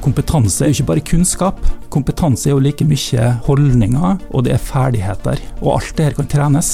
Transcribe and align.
Kompetanse 0.00 0.64
er 0.64 0.72
ikke 0.72 0.86
bare 0.88 1.02
kunnskap. 1.04 1.58
Kompetanse 1.92 2.48
er 2.48 2.54
jo 2.54 2.62
like 2.64 2.86
mye 2.88 3.26
holdninger, 3.44 4.16
og 4.32 4.44
det 4.46 4.54
er 4.54 4.62
ferdigheter. 4.64 5.40
Og 5.60 5.74
alt 5.76 5.92
det 5.98 6.06
her 6.08 6.16
kan 6.16 6.30
trenes. 6.30 6.70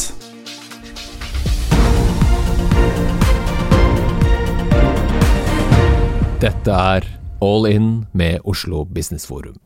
Dette 6.38 6.70
er 6.70 7.06
All 7.42 7.66
In 7.66 7.88
med 8.14 8.44
Oslo 8.44 8.84
Business 8.84 9.26
Forum. 9.26 9.56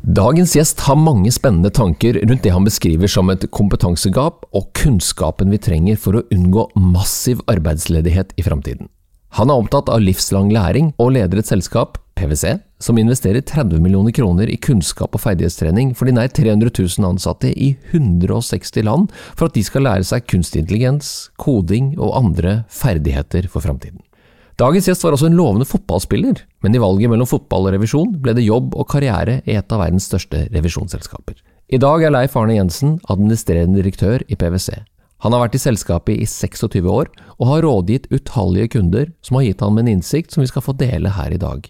Dagens 0.00 0.54
gjest 0.56 0.80
har 0.86 0.96
mange 0.96 1.28
spennende 1.34 1.68
tanker 1.76 2.16
rundt 2.22 2.40
det 2.46 2.54
han 2.54 2.64
beskriver 2.64 3.10
som 3.10 3.28
et 3.28 3.44
kompetansegap 3.52 4.46
og 4.56 4.70
kunnskapen 4.72 5.52
vi 5.52 5.60
trenger 5.60 6.00
for 6.00 6.16
å 6.16 6.24
unngå 6.32 6.70
massiv 6.80 7.44
arbeidsledighet 7.52 8.32
i 8.40 8.46
framtiden. 8.46 8.88
Han 9.36 9.52
er 9.52 9.60
opptatt 9.60 9.92
av 9.92 10.00
livslang 10.02 10.48
læring 10.50 10.94
og 10.98 11.12
leder 11.18 11.42
et 11.42 11.50
selskap, 11.50 12.00
PwC, 12.20 12.58
som 12.78 12.98
investerer 13.00 13.40
30 13.40 13.80
millioner 13.80 14.12
kroner 14.12 14.50
i 14.52 14.58
kunnskap 14.60 15.16
og 15.16 15.22
ferdighetstrening 15.24 15.94
for 15.96 16.08
de 16.08 16.14
nær 16.18 16.28
300 16.28 16.68
000 16.76 17.08
ansatte 17.08 17.50
i 17.50 17.72
160 17.94 18.84
land 18.84 19.08
for 19.32 19.48
at 19.48 19.56
de 19.56 19.64
skal 19.64 19.86
lære 19.88 20.06
seg 20.06 20.28
kunstig 20.28 20.62
intelligens, 20.62 21.30
koding 21.40 21.94
og 21.98 22.14
andre 22.20 22.60
ferdigheter 22.68 23.48
for 23.48 23.64
framtiden. 23.64 24.02
Dagens 24.60 24.90
gjest 24.90 25.04
var 25.06 25.16
også 25.16 25.30
en 25.30 25.38
lovende 25.38 25.64
fotballspiller, 25.64 26.42
men 26.60 26.74
i 26.76 26.80
valget 26.82 27.08
mellom 27.08 27.28
fotball 27.28 27.70
og 27.70 27.74
revisjon 27.78 28.12
ble 28.20 28.34
det 28.36 28.44
jobb 28.44 28.74
og 28.76 28.90
karriere 28.92 29.38
i 29.48 29.56
et 29.56 29.72
av 29.72 29.80
verdens 29.80 30.10
største 30.10 30.44
revisjonsselskaper. 30.52 31.38
I 31.72 31.80
dag 31.80 32.04
er 32.04 32.12
Leif 32.12 32.36
Arne 32.36 32.58
Jensen 32.58 32.98
administrerende 33.08 33.80
direktør 33.80 34.20
i 34.28 34.36
PwC. 34.36 34.82
Han 35.24 35.32
har 35.32 35.46
vært 35.46 35.56
i 35.56 35.62
selskapet 35.62 36.20
i 36.20 36.26
26 36.28 36.88
år, 36.88 37.08
og 37.38 37.48
har 37.48 37.64
rådgitt 37.64 38.08
utallige 38.12 38.72
kunder 38.76 39.08
som 39.24 39.38
har 39.38 39.46
gitt 39.48 39.64
ham 39.64 39.80
en 39.80 39.88
innsikt 39.92 40.32
som 40.32 40.44
vi 40.44 40.48
skal 40.50 40.64
få 40.64 40.76
dele 40.80 41.12
her 41.16 41.32
i 41.32 41.40
dag. 41.40 41.64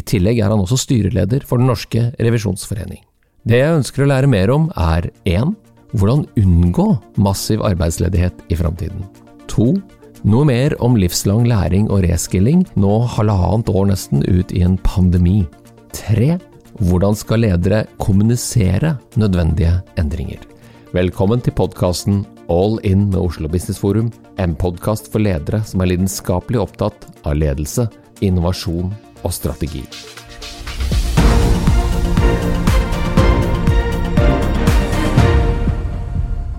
I 0.00 0.04
tillegg 0.06 0.38
er 0.40 0.52
han 0.52 0.62
også 0.62 0.78
styreleder 0.80 1.44
for 1.44 1.60
Den 1.60 1.68
norske 1.68 2.06
revisjonsforening. 2.16 3.02
Det 3.44 3.58
jeg 3.60 3.76
ønsker 3.80 4.04
å 4.04 4.08
lære 4.08 4.30
mer 4.30 4.52
om, 4.52 4.68
er 4.76 5.10
1. 5.28 5.52
Hvordan 5.96 6.26
unngå 6.40 6.86
massiv 7.20 7.64
arbeidsledighet 7.66 8.44
i 8.48 8.56
framtiden. 8.56 9.02
2. 9.50 9.72
Noe 10.30 10.46
mer 10.48 10.76
om 10.84 10.96
livslang 11.00 11.46
læring 11.48 11.88
og 11.90 12.04
reskilling 12.04 12.62
nå 12.80 12.92
halvannet 13.16 13.72
år 13.72 13.90
nesten 13.90 14.24
ut 14.28 14.52
i 14.56 14.62
en 14.64 14.78
pandemi. 14.86 15.42
3. 15.96 16.36
Hvordan 16.80 17.18
skal 17.18 17.44
ledere 17.44 17.82
kommunisere 18.00 18.94
nødvendige 19.20 19.80
endringer? 20.00 20.40
Velkommen 20.96 21.42
til 21.44 21.56
podkasten 21.58 22.24
All 22.50 22.78
In 22.88 23.08
med 23.10 23.20
Oslo 23.20 23.50
Business 23.52 23.82
Forum, 23.82 24.08
en 24.40 24.56
podkast 24.56 25.10
for 25.12 25.22
ledere 25.22 25.60
som 25.66 25.82
er 25.82 25.92
lidenskapelig 25.92 26.64
opptatt 26.64 27.06
av 27.24 27.36
ledelse, 27.36 27.88
innovasjon 28.24 28.92
og 29.24 29.34
strategi. 29.34 29.84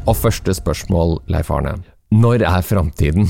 Og 0.09 0.17
første 0.17 0.53
spørsmål, 0.57 1.19
Leif 1.31 1.51
Arne. 1.53 1.77
Når 2.11 2.41
er 2.43 2.63
framtiden? 2.67 3.29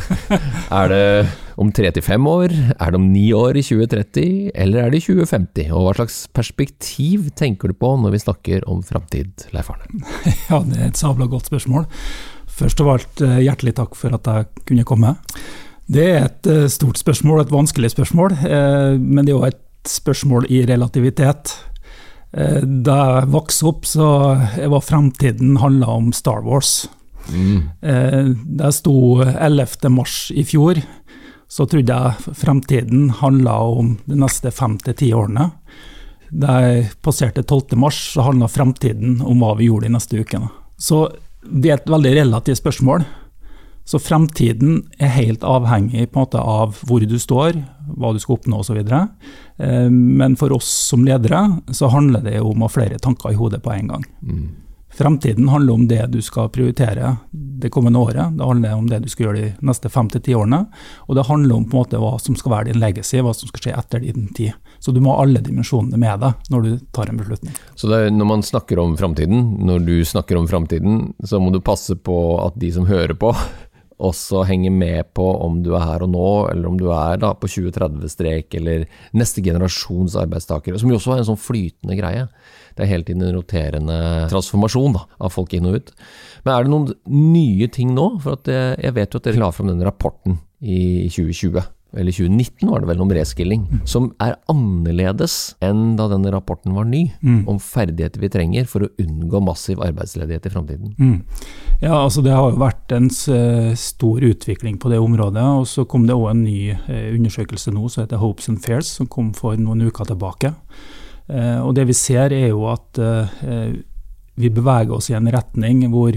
er 0.80 0.90
det 0.90 1.28
om 1.56 1.70
tre 1.72 1.88
til 1.94 2.04
fem 2.04 2.26
år? 2.28 2.52
Er 2.76 2.92
det 2.92 2.98
om 2.98 3.06
ni 3.08 3.30
år 3.32 3.56
i 3.56 3.62
2030? 3.64 4.50
Eller 4.52 4.82
er 4.82 4.92
det 4.92 5.00
i 5.00 5.06
2050? 5.06 5.70
Og 5.72 5.86
hva 5.86 5.94
slags 5.96 6.18
perspektiv 6.36 7.30
tenker 7.38 7.72
du 7.72 7.78
på 7.78 7.94
når 7.96 8.12
vi 8.12 8.20
snakker 8.26 8.66
om 8.68 8.82
framtid, 8.84 9.46
Leif 9.56 9.72
Arne? 9.72 10.04
Ja, 10.50 10.60
det 10.66 10.80
er 10.80 10.90
et 10.90 11.00
sabla 11.00 11.30
godt 11.32 11.48
spørsmål. 11.48 11.88
Først 12.54 12.84
av 12.84 12.92
alt 12.92 13.24
eh, 13.24 13.40
hjertelig 13.46 13.72
takk 13.80 13.96
for 13.98 14.14
at 14.14 14.28
jeg 14.28 14.50
kunne 14.68 14.84
komme. 14.86 15.16
Det 15.86 16.04
er 16.04 16.26
et 16.26 16.48
eh, 16.48 16.66
stort 16.72 16.98
spørsmål, 17.00 17.42
et 17.42 17.52
vanskelig 17.52 17.92
spørsmål, 17.92 18.36
eh, 18.48 18.96
men 18.98 19.24
det 19.26 19.34
er 19.34 19.40
òg 19.40 19.48
et 19.52 19.62
spørsmål 19.90 20.48
i 20.48 20.64
relativitet. 20.68 21.58
Da 22.34 22.94
jeg 22.98 23.28
vokste 23.30 23.66
opp, 23.68 23.84
så 23.86 24.06
var 24.72 24.80
framtiden 24.82 25.60
handla 25.62 25.92
om 25.92 26.08
Star 26.10 26.40
Wars. 26.42 26.88
Mm. 27.28 27.68
Da 27.78 28.72
jeg 28.72 28.76
sto 28.80 28.94
11. 29.22 29.92
mars 29.94 30.16
i 30.34 30.42
fjor, 30.42 30.80
så 31.46 31.66
trodde 31.70 31.94
jeg 31.94 32.34
fremtiden 32.34 33.12
handla 33.20 33.54
om 33.76 33.92
de 34.08 34.18
neste 34.18 34.50
fem 34.50 34.74
til 34.82 34.96
ti 34.98 35.12
årene. 35.14 35.50
Da 36.34 36.58
jeg 36.64 36.88
passerte 37.04 37.44
12. 37.44 37.76
mars, 37.78 38.00
så 38.16 38.24
handla 38.26 38.48
fremtiden 38.50 39.20
om 39.22 39.44
hva 39.44 39.54
vi 39.60 39.68
gjorde 39.68 39.86
de 39.86 39.94
neste 39.94 40.18
ukene. 40.18 40.50
Så 40.74 41.06
det 41.44 41.70
er 41.70 41.78
et 41.78 41.92
veldig 41.92 42.14
relativt 42.16 42.58
spørsmål. 42.58 43.04
Så 43.84 44.00
fremtiden 44.00 44.82
er 44.98 45.12
helt 45.12 45.44
avhengig 45.44 46.08
på 46.10 46.18
en 46.18 46.24
måte 46.24 46.40
av 46.40 46.78
hvor 46.88 47.04
du 47.04 47.18
står, 47.20 47.58
hva 47.98 48.14
du 48.14 48.20
skal 48.22 48.38
oppnå 48.38 48.62
osv. 48.62 48.80
Eh, 48.80 49.88
men 49.92 50.36
for 50.40 50.56
oss 50.56 50.70
som 50.88 51.04
ledere 51.04 51.44
så 51.68 51.92
handler 51.92 52.24
det 52.24 52.40
om 52.40 52.62
å 52.62 52.68
ha 52.68 52.72
flere 52.72 52.98
tanker 52.98 53.34
i 53.34 53.40
hodet 53.40 53.60
på 53.64 53.74
en 53.74 53.92
gang. 53.92 54.06
Mm. 54.24 54.44
Fremtiden 54.94 55.48
handler 55.48 55.74
om 55.74 55.88
det 55.90 56.06
du 56.06 56.20
skal 56.22 56.48
prioritere 56.54 57.16
det 57.32 57.70
kommende 57.74 57.98
året. 57.98 58.36
Det 58.38 58.44
handler 58.44 58.74
om 58.74 58.86
det 58.86 59.00
du 59.02 59.08
skal 59.10 59.26
gjøre 59.26 59.40
de 59.40 59.66
neste 59.66 59.90
fem 59.90 60.06
til 60.12 60.22
ti 60.22 60.36
årene. 60.38 60.60
Og 61.08 61.18
det 61.18 61.26
handler 61.26 61.56
om 61.56 61.64
på 61.66 61.74
en 61.74 61.82
måte 61.82 61.98
hva 61.98 62.12
som 62.22 62.36
skal 62.38 62.52
være 62.52 62.68
din 62.68 62.78
legacy, 62.78 63.18
hva 63.18 63.34
som 63.34 63.50
skal 63.50 63.64
skje 63.64 63.74
etter 63.74 64.04
din 64.04 64.28
tid. 64.36 64.54
Så 64.78 64.94
du 64.94 65.00
må 65.02 65.10
ha 65.16 65.24
alle 65.24 65.42
dimensjonene 65.42 65.98
med 65.98 66.22
deg 66.22 66.48
når 66.54 66.66
du 66.66 66.72
tar 66.94 67.10
en 67.10 67.18
beslutning. 67.18 67.58
Så 67.74 67.90
er, 67.90 68.06
når 68.14 68.30
man 68.36 68.46
snakker 68.46 68.78
om 68.78 68.94
framtiden, 69.00 69.42
når 69.66 69.82
du 69.82 69.94
snakker 70.06 70.38
om 70.38 70.46
framtiden, 70.50 71.08
så 71.26 71.42
må 71.42 71.50
du 71.50 71.58
passe 71.64 71.98
på 71.98 72.18
at 72.44 72.54
de 72.62 72.70
som 72.76 72.86
hører 72.86 73.18
på, 73.18 73.34
også 74.02 74.42
henge 74.48 74.70
med 74.74 75.12
på 75.14 75.24
om 75.44 75.60
du 75.62 75.72
er 75.76 75.84
her 75.86 76.04
og 76.06 76.10
nå, 76.12 76.30
eller 76.50 76.68
om 76.70 76.78
du 76.80 76.88
er 76.94 77.20
da 77.22 77.32
på 77.38 77.50
2030-strek, 77.50 78.56
eller 78.58 78.86
neste 79.14 79.44
generasjons 79.44 80.16
arbeidstakere, 80.20 80.80
som 80.80 80.90
jo 80.90 80.98
også 80.98 81.14
er 81.14 81.22
en 81.22 81.28
sånn 81.30 81.40
flytende 81.40 81.98
greie. 81.98 82.26
Det 82.74 82.84
er 82.84 82.90
hele 82.90 83.06
tiden 83.06 83.22
en 83.22 83.36
roterende 83.36 83.98
transformasjon 84.32 84.98
da, 84.98 85.04
av 85.22 85.34
folk 85.34 85.54
inn 85.54 85.70
og 85.70 85.78
ut. 85.78 85.94
Men 86.42 86.54
er 86.54 86.66
det 86.66 86.74
noen 86.74 86.90
nye 87.34 87.70
ting 87.72 87.94
nå? 87.94 88.08
For 88.24 88.50
jeg 88.50 88.96
vet 88.98 89.14
jo 89.14 89.22
at 89.22 89.30
dere 89.30 89.42
la 89.44 89.52
fram 89.54 89.70
den 89.70 89.86
rapporten 89.86 90.40
i 90.60 91.06
2020 91.12 91.62
eller 91.96 92.12
2019 92.12 92.70
var 92.70 92.82
det 92.82 92.88
vel, 92.90 93.02
om 93.04 93.12
reskilling, 93.14 93.64
mm. 93.70 93.82
som 93.88 94.10
er 94.22 94.36
annerledes 94.50 95.54
enn 95.64 95.94
da 95.98 96.08
denne 96.10 96.32
rapporten 96.34 96.74
var 96.74 96.88
ny, 96.88 97.06
mm. 97.22 97.44
om 97.50 97.60
ferdigheter 97.62 98.22
vi 98.22 98.30
trenger 98.32 98.68
for 98.70 98.86
å 98.86 98.90
unngå 99.00 99.40
massiv 99.44 99.82
arbeidsledighet 99.84 100.48
i 100.48 100.52
framtiden. 100.54 100.94
Mm. 100.98 101.16
Ja, 101.82 102.00
altså 102.00 102.22
Det 102.24 102.34
har 102.34 102.50
jo 102.50 102.60
vært 102.62 102.94
en 102.94 103.10
stor 103.10 104.24
utvikling 104.24 104.78
på 104.82 104.90
det 104.92 105.00
området. 105.02 105.42
og 105.42 105.66
Så 105.68 105.84
kom 105.84 106.06
det 106.06 106.16
òg 106.16 106.30
en 106.30 106.44
ny 106.44 106.70
eh, 106.74 107.10
undersøkelse 107.14 107.74
nå 107.74 107.88
som 107.88 108.04
heter 108.04 108.22
Hopes 108.22 108.48
and 108.48 108.62
Fairs, 108.64 108.90
som 108.90 109.10
kom 109.10 109.32
for 109.34 109.56
noen 109.60 109.86
uker 109.86 110.08
tilbake. 110.10 110.54
Eh, 111.28 111.60
og 111.60 111.74
Det 111.74 111.86
vi 111.86 111.96
ser 111.98 112.32
er 112.32 112.48
jo 112.48 112.66
at 112.70 112.98
eh, 112.98 113.74
vi 114.34 114.50
beveger 114.50 114.96
oss 114.96 115.10
i 115.10 115.18
en 115.18 115.30
retning 115.30 115.86
hvor 115.92 116.16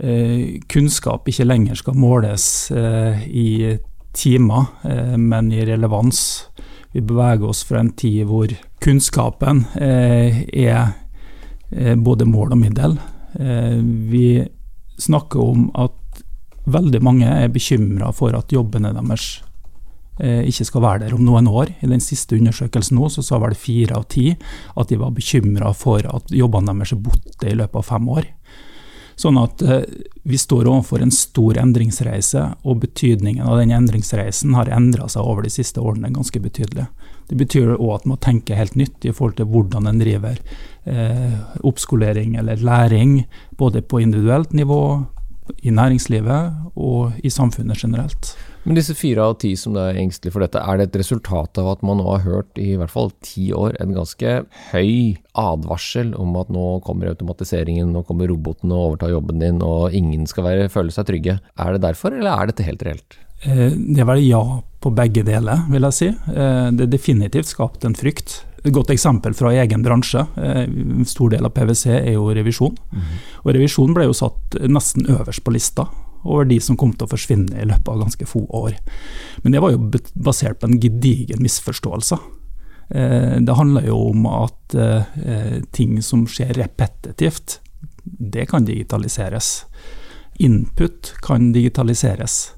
kunnskap 0.00 1.26
ikke 1.28 1.44
lenger 1.44 1.76
skal 1.76 1.92
måles 1.92 2.44
i 2.72 3.76
timer, 4.12 4.64
eh, 4.82 5.16
men 5.16 5.52
i 5.52 5.64
relevans. 5.66 6.46
Vi 6.92 7.00
beveger 7.00 7.48
oss 7.48 7.62
fra 7.64 7.80
en 7.80 7.92
tid 7.92 8.26
hvor 8.26 8.50
kunnskapen 8.82 9.64
eh, 9.80 10.42
er 10.48 10.92
eh, 11.70 11.94
både 11.94 12.26
mål 12.26 12.56
og 12.56 12.62
middel. 12.64 12.98
Vi 14.10 14.42
snakker 14.98 15.38
om 15.38 15.68
at 15.78 16.24
veldig 16.66 16.98
mange 17.06 17.28
er 17.30 17.52
bekymra 17.54 18.08
for 18.10 18.34
at 18.34 18.50
jobbene 18.50 18.90
deres 18.90 19.28
ikke 20.20 20.66
skal 20.66 20.82
være 20.82 21.04
der 21.04 21.14
om 21.14 21.22
noen 21.24 21.46
år. 21.46 21.70
I 21.80 21.88
den 21.88 22.02
siste 22.02 22.34
undersøkelsen 22.36 22.98
nå 22.98 23.06
så 23.08 23.22
sa 23.24 23.38
vel 23.40 23.54
fire 23.56 23.94
av 23.96 24.08
ti 24.10 24.32
at 24.34 24.90
de 24.90 24.98
var 24.98 25.14
bekymra 25.14 25.70
for 25.78 26.02
at 26.10 26.34
jobbene 26.34 26.74
deres 26.74 26.92
er 26.96 27.00
borte 27.06 27.46
i 27.48 27.54
løpet 27.54 27.78
av 27.78 27.86
fem 27.86 28.10
år. 28.18 28.26
Sånn 29.20 29.36
at 29.36 29.60
eh, 29.62 29.84
vi 30.24 30.38
står 30.40 30.68
overfor 30.70 31.02
en 31.04 31.12
stor 31.12 31.58
endringsreise, 31.60 32.46
og 32.64 32.80
betydningen 32.84 33.44
av 33.44 33.58
den 33.60 33.74
endringsreisen 33.76 34.54
har 34.56 34.70
endra 34.72 35.10
seg 35.12 35.26
over 35.26 35.44
de 35.44 35.52
siste 35.52 35.82
årene 35.82 36.12
ganske 36.14 36.40
betydelig. 36.40 36.86
Det 37.28 37.36
betyr 37.38 37.74
òg 37.76 37.92
at 37.98 38.06
man 38.06 38.16
må 38.16 38.20
tenke 38.24 38.56
helt 38.58 38.78
nytt 38.80 39.04
i 39.04 39.12
forhold 39.12 39.36
til 39.38 39.50
hvordan 39.52 39.86
en 39.90 40.00
driver 40.00 40.40
eh, 40.88 41.36
oppskolering 41.60 42.38
eller 42.40 42.64
læring, 42.64 43.24
både 43.60 43.84
på 43.84 44.00
individuelt 44.02 44.54
nivå, 44.56 44.82
i 45.66 45.72
næringslivet 45.74 46.76
og 46.78 47.18
i 47.26 47.30
samfunnet 47.30 47.82
generelt. 47.82 48.34
Men 48.70 48.76
disse 48.78 48.94
fire 48.94 49.24
av 49.26 49.32
ti 49.42 49.48
som 49.58 49.74
er 49.74 49.96
engstelige 49.98 50.30
for 50.30 50.44
dette, 50.44 50.60
er 50.62 50.78
det 50.78 50.84
et 50.84 50.96
resultat 51.00 51.58
av 51.58 51.72
at 51.72 51.80
man 51.82 51.98
nå 51.98 52.04
har 52.06 52.20
hørt 52.22 52.58
i 52.62 52.76
hvert 52.78 52.92
fall 52.92 53.08
ti 53.18 53.48
år 53.50 53.74
en 53.82 53.96
ganske 53.96 54.34
høy 54.68 55.16
advarsel 55.34 56.12
om 56.14 56.36
at 56.38 56.52
nå 56.54 56.66
kommer 56.86 57.10
automatiseringen, 57.10 57.88
nå 57.90 58.04
kommer 58.06 58.30
robotene 58.30 58.76
og 58.76 58.92
overtar 58.92 59.10
jobben 59.10 59.42
din, 59.42 59.58
og 59.66 59.96
ingen 59.98 60.22
skal 60.30 60.46
være, 60.46 60.68
føle 60.70 60.94
seg 60.94 61.08
trygge. 61.08 61.34
Er 61.58 61.74
det 61.74 61.80
derfor, 61.82 62.14
eller 62.14 62.30
er 62.30 62.52
dette 62.52 62.66
helt 62.68 62.84
reelt? 62.86 63.16
Eh, 63.42 63.72
det 63.74 64.04
er 64.04 64.06
vel 64.12 64.22
ja 64.22 64.42
på 64.78 64.92
begge 64.94 65.24
deler, 65.26 65.64
vil 65.72 65.88
jeg 65.88 65.96
si. 65.96 66.12
Eh, 66.30 66.68
det 66.70 66.86
er 66.86 66.92
definitivt 66.92 67.50
skapt 67.50 67.88
en 67.88 67.98
frykt. 67.98 68.36
Et 68.62 68.70
godt 68.76 68.92
eksempel 68.94 69.34
fra 69.34 69.50
egen 69.64 69.82
bransje. 69.82 70.22
Eh, 70.38 70.62
en 70.70 71.10
stor 71.10 71.34
del 71.34 71.50
av 71.50 71.56
PwC 71.58 71.88
er 71.96 72.12
jo 72.12 72.30
revisjon. 72.38 72.78
Mm. 72.94 73.10
Og 73.42 73.50
revisjon 73.58 73.98
ble 73.98 74.06
jo 74.06 74.14
satt 74.14 74.60
nesten 74.62 75.10
øverst 75.10 75.42
på 75.42 75.56
lista 75.58 75.88
over 76.24 76.44
de 76.50 76.60
som 76.60 76.76
kom 76.76 76.92
til 76.94 77.06
å 77.06 77.12
forsvinne 77.12 77.56
i 77.56 77.68
løpet 77.68 77.88
av 77.88 78.02
ganske 78.02 78.28
få 78.28 78.44
år. 78.60 78.76
Men 79.44 79.54
det 79.54 79.62
var 79.64 79.74
jo 79.74 79.90
basert 80.14 80.60
på 80.60 80.70
en 80.70 80.80
gedigen 80.80 81.42
misforståelse. 81.44 82.18
Det 82.90 83.54
handler 83.54 83.84
jo 83.86 83.96
om 84.10 84.24
at 84.26 84.74
ting 85.70 86.00
som 86.02 86.24
skjer 86.26 86.56
repetitivt, 86.58 87.60
det 88.02 88.48
kan 88.50 88.66
digitaliseres. 88.66 89.64
Input 90.42 91.12
kan 91.22 91.52
digitaliseres. 91.52 92.52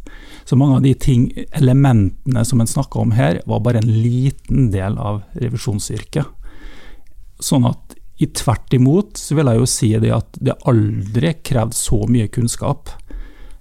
Så 0.45 0.57
mange 0.57 0.77
av 0.77 0.83
de 0.83 0.95
ting, 0.95 1.33
elementene 1.53 2.45
som 2.45 2.61
en 2.61 2.67
snakka 2.67 2.99
om 2.99 3.13
her, 3.13 3.41
var 3.47 3.61
bare 3.61 3.83
en 3.83 3.93
liten 4.03 4.71
del 4.71 4.99
av 4.99 5.23
revisjonsyrket. 5.39 6.27
Sånn 7.43 7.67
at 7.67 7.97
i 8.23 8.29
tvert 8.31 8.75
imot 8.75 9.19
så 9.19 9.35
vil 9.35 9.51
jeg 9.51 9.59
jo 9.59 9.69
si 9.71 9.91
det 9.99 10.13
at 10.15 10.37
det 10.39 10.55
aldri 10.71 11.33
krevd 11.43 11.75
så 11.75 12.05
mye 12.07 12.31
kunnskap 12.31 12.93
eh, 12.93 13.02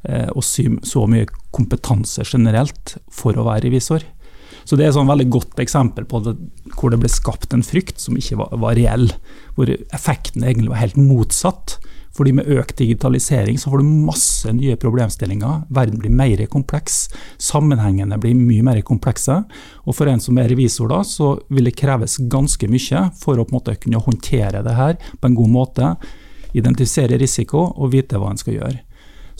og 0.02 0.42
så 0.42 1.04
mye 1.06 1.28
kompetanse 1.54 2.26
generelt 2.26 2.96
for 3.14 3.38
å 3.38 3.46
være 3.46 3.68
revisor. 3.68 4.06
Så 4.64 4.78
det 4.78 4.86
er 4.86 4.92
et 4.92 4.98
sånn 4.98 5.10
veldig 5.10 5.30
godt 5.34 5.62
eksempel 5.62 6.06
på 6.10 6.22
det, 6.26 6.36
hvor 6.78 6.94
det 6.94 7.00
ble 7.02 7.10
skapt 7.12 7.54
en 7.56 7.66
frykt 7.66 8.02
som 8.02 8.18
ikke 8.18 8.38
var, 8.42 8.54
var 8.62 8.78
reell. 8.78 9.10
Hvor 9.58 9.72
effekten 9.72 10.46
egentlig 10.46 10.72
var 10.72 10.84
helt 10.84 11.00
motsatt. 11.02 11.80
Fordi 12.12 12.34
med 12.36 12.50
økt 12.52 12.76
digitalisering 12.82 13.56
så 13.60 13.72
får 13.72 13.82
du 13.82 13.92
masse 14.08 14.52
nye 14.54 14.76
problemstillinger. 14.80 15.66
Verden 15.72 16.02
blir 16.02 16.14
mer 16.14 16.44
kompleks. 16.52 17.06
Sammenhengene 17.42 18.20
blir 18.22 18.36
mye 18.38 18.66
mer 18.68 18.82
komplekse. 18.86 19.40
Og 19.88 19.96
for 19.98 20.12
en 20.12 20.22
som 20.24 20.38
er 20.38 20.52
revisor, 20.52 20.92
da, 20.92 21.02
så 21.08 21.34
vil 21.50 21.70
det 21.70 21.78
kreves 21.80 22.20
ganske 22.32 22.68
mye 22.72 23.06
for 23.22 23.40
å 23.40 23.48
på 23.48 23.56
en 23.56 23.60
måte 23.62 23.78
kunne 23.80 24.04
håndtere 24.04 24.64
det 24.66 24.78
her 24.78 25.00
på 25.00 25.32
en 25.32 25.40
god 25.40 25.56
måte. 25.56 25.94
Identifisere 26.52 27.20
risiko 27.22 27.70
og 27.72 27.94
vite 27.96 28.20
hva 28.20 28.34
en 28.34 28.42
skal 28.42 28.60
gjøre. 28.60 28.82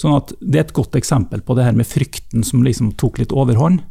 Sånn 0.02 0.18
at 0.18 0.34
Det 0.42 0.58
er 0.58 0.66
et 0.66 0.78
godt 0.78 0.98
eksempel 0.98 1.44
på 1.46 1.56
det 1.58 1.68
her 1.68 1.78
med 1.78 1.86
frykten 1.86 2.46
som 2.48 2.64
liksom 2.66 2.96
tok 2.98 3.22
litt 3.22 3.36
overhånd. 3.36 3.84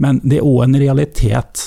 Men 0.00 0.22
det 0.24 0.40
er 0.40 0.46
òg 0.48 0.64
en 0.64 0.80
realitet 0.80 1.66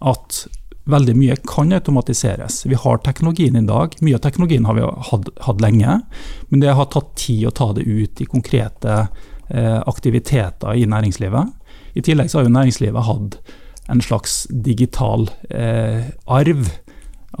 at 0.00 0.46
Veldig 0.90 1.12
mye 1.14 1.36
kan 1.46 1.70
automatiseres. 1.76 2.64
Vi 2.66 2.74
har 2.74 3.02
teknologien 3.04 3.54
i 3.54 3.66
dag. 3.66 3.92
Mye 4.02 4.16
av 4.16 4.22
teknologien 4.24 4.64
har 4.66 4.74
vi 4.74 4.86
hatt, 5.10 5.28
hatt 5.44 5.60
lenge, 5.62 5.98
men 6.48 6.62
det 6.62 6.72
har 6.74 6.88
tatt 6.90 7.12
tid 7.20 7.44
å 7.46 7.52
ta 7.54 7.68
det 7.76 7.84
ut 7.84 8.22
i 8.24 8.26
konkrete 8.26 8.96
eh, 9.04 9.78
aktiviteter 9.78 10.80
i 10.80 10.88
næringslivet. 10.90 11.52
I 11.94 12.02
tillegg 12.06 12.32
så 12.32 12.40
har 12.40 12.48
jo 12.48 12.54
næringslivet 12.56 13.06
hatt 13.06 13.36
en 13.92 14.02
slags 14.02 14.46
digital 14.50 15.28
eh, 15.52 16.10
arv 16.26 16.72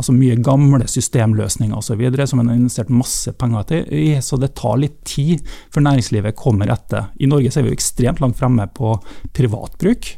altså 0.00 0.14
mye 0.16 0.38
gamle 0.40 0.86
systemløsninger 0.88 1.76
osv. 1.76 2.02
som 2.26 2.40
en 2.40 2.50
har 2.50 2.58
investert 2.58 2.92
masse 2.92 3.32
penger 3.38 3.74
i, 3.92 4.16
så 4.24 4.38
det 4.40 4.54
tar 4.58 4.80
litt 4.80 4.98
tid 5.08 5.44
før 5.72 5.84
næringslivet 5.86 6.38
kommer 6.38 6.72
etter. 6.72 7.10
I 7.20 7.28
Norge 7.30 7.52
er 7.52 7.66
vi 7.66 7.72
jo 7.72 7.78
ekstremt 7.78 8.22
langt 8.22 8.38
fremme 8.40 8.66
på 8.74 8.94
privatbruk 9.36 10.12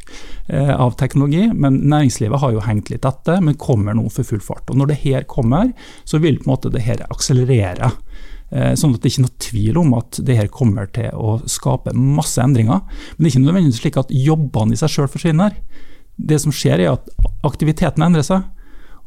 eh, 0.48 0.74
av 0.74 0.96
teknologi, 1.00 1.48
men 1.52 1.82
næringslivet 1.90 2.42
har 2.42 2.54
jo 2.54 2.66
hengt 2.66 2.92
litt 2.92 3.08
etter, 3.08 3.42
men 3.42 3.58
kommer 3.60 3.96
nå 3.98 4.08
for 4.12 4.26
full 4.28 4.42
fart. 4.42 4.70
Og 4.70 4.78
Når 4.78 4.92
det 4.92 5.00
her 5.04 5.28
kommer, 5.30 5.72
så 6.04 6.22
vil 6.22 6.38
på 6.38 6.46
en 6.46 6.54
måte 6.54 6.72
det 6.72 6.86
her 6.86 7.04
akselerere. 7.10 7.92
Eh, 8.52 8.74
sånn 8.76 8.92
at 8.92 9.00
det 9.00 9.08
er 9.08 9.14
ikke 9.14 9.26
noe 9.26 9.42
tvil 9.42 9.78
om 9.80 9.94
at 9.96 10.18
det 10.28 10.36
her 10.36 10.50
kommer 10.52 10.90
til 10.92 11.08
å 11.16 11.38
skape 11.48 11.94
masse 11.96 12.42
endringer. 12.42 12.82
Men 13.16 13.24
det 13.24 13.30
er 13.30 13.34
ikke 13.34 13.46
nødvendigvis 13.46 13.80
slik 13.80 14.00
at 14.02 14.12
jobbene 14.12 14.76
i 14.76 14.80
seg 14.80 14.92
sjøl 14.92 15.12
forsvinner. 15.12 15.56
Det 16.20 16.38
som 16.42 16.52
skjer 16.54 16.82
er 16.84 16.92
at 16.92 17.08
aktiviteten 17.48 18.04
endrer 18.04 18.26
seg. 18.26 18.44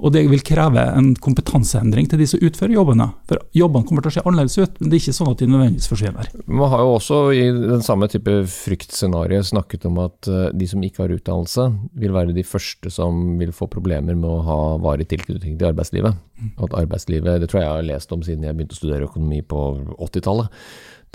Og 0.03 0.11
det 0.11 0.25
vil 0.27 0.43
kreve 0.43 0.81
en 0.97 1.13
kompetanseendring 1.23 2.09
til 2.11 2.19
de 2.19 2.27
som 2.27 2.41
utfører 2.43 2.75
jobbene. 2.75 3.07
For 3.29 3.39
jobbene 3.55 3.87
kommer 3.87 4.03
til 4.03 4.11
å 4.11 4.15
se 4.17 4.23
annerledes 4.25 4.57
ut, 4.59 4.79
men 4.79 4.91
det 4.91 4.97
er 4.97 5.03
ikke 5.03 5.15
sånn 5.15 5.31
at 5.31 5.41
de 5.41 5.47
nødvendigvis 5.47 5.89
forsvinner. 5.91 6.31
Man 6.45 6.71
har 6.73 6.83
jo 6.83 6.95
også 6.97 7.19
i 7.35 7.45
den 7.55 7.85
samme 7.85 8.09
type 8.11 8.33
fryktscenario 8.51 9.39
snakket 9.47 9.87
om 9.87 10.01
at 10.03 10.31
eh, 10.31 10.49
de 10.51 10.67
som 10.67 10.83
ikke 10.83 11.05
har 11.05 11.15
utdannelse, 11.15 11.69
vil 12.01 12.15
være 12.15 12.35
de 12.35 12.43
første 12.47 12.91
som 12.91 13.37
vil 13.39 13.53
få 13.55 13.69
problemer 13.71 14.17
med 14.17 14.27
å 14.27 14.41
ha 14.49 14.59
varig 14.83 15.07
tilknytning 15.11 15.55
til 15.55 15.71
arbeidslivet. 15.71 16.19
Mm. 16.35 16.51
Og 16.57 16.67
at 16.67 16.77
arbeidslivet, 16.83 17.39
det 17.39 17.49
tror 17.51 17.61
jeg 17.61 17.69
jeg 17.69 17.79
har 17.79 17.87
lest 17.93 18.11
om 18.11 18.25
siden 18.25 18.43
jeg 18.43 18.57
begynte 18.57 18.75
å 18.75 18.81
studere 18.81 19.07
økonomi 19.07 19.39
på 19.47 19.63
80-tallet 19.95 20.51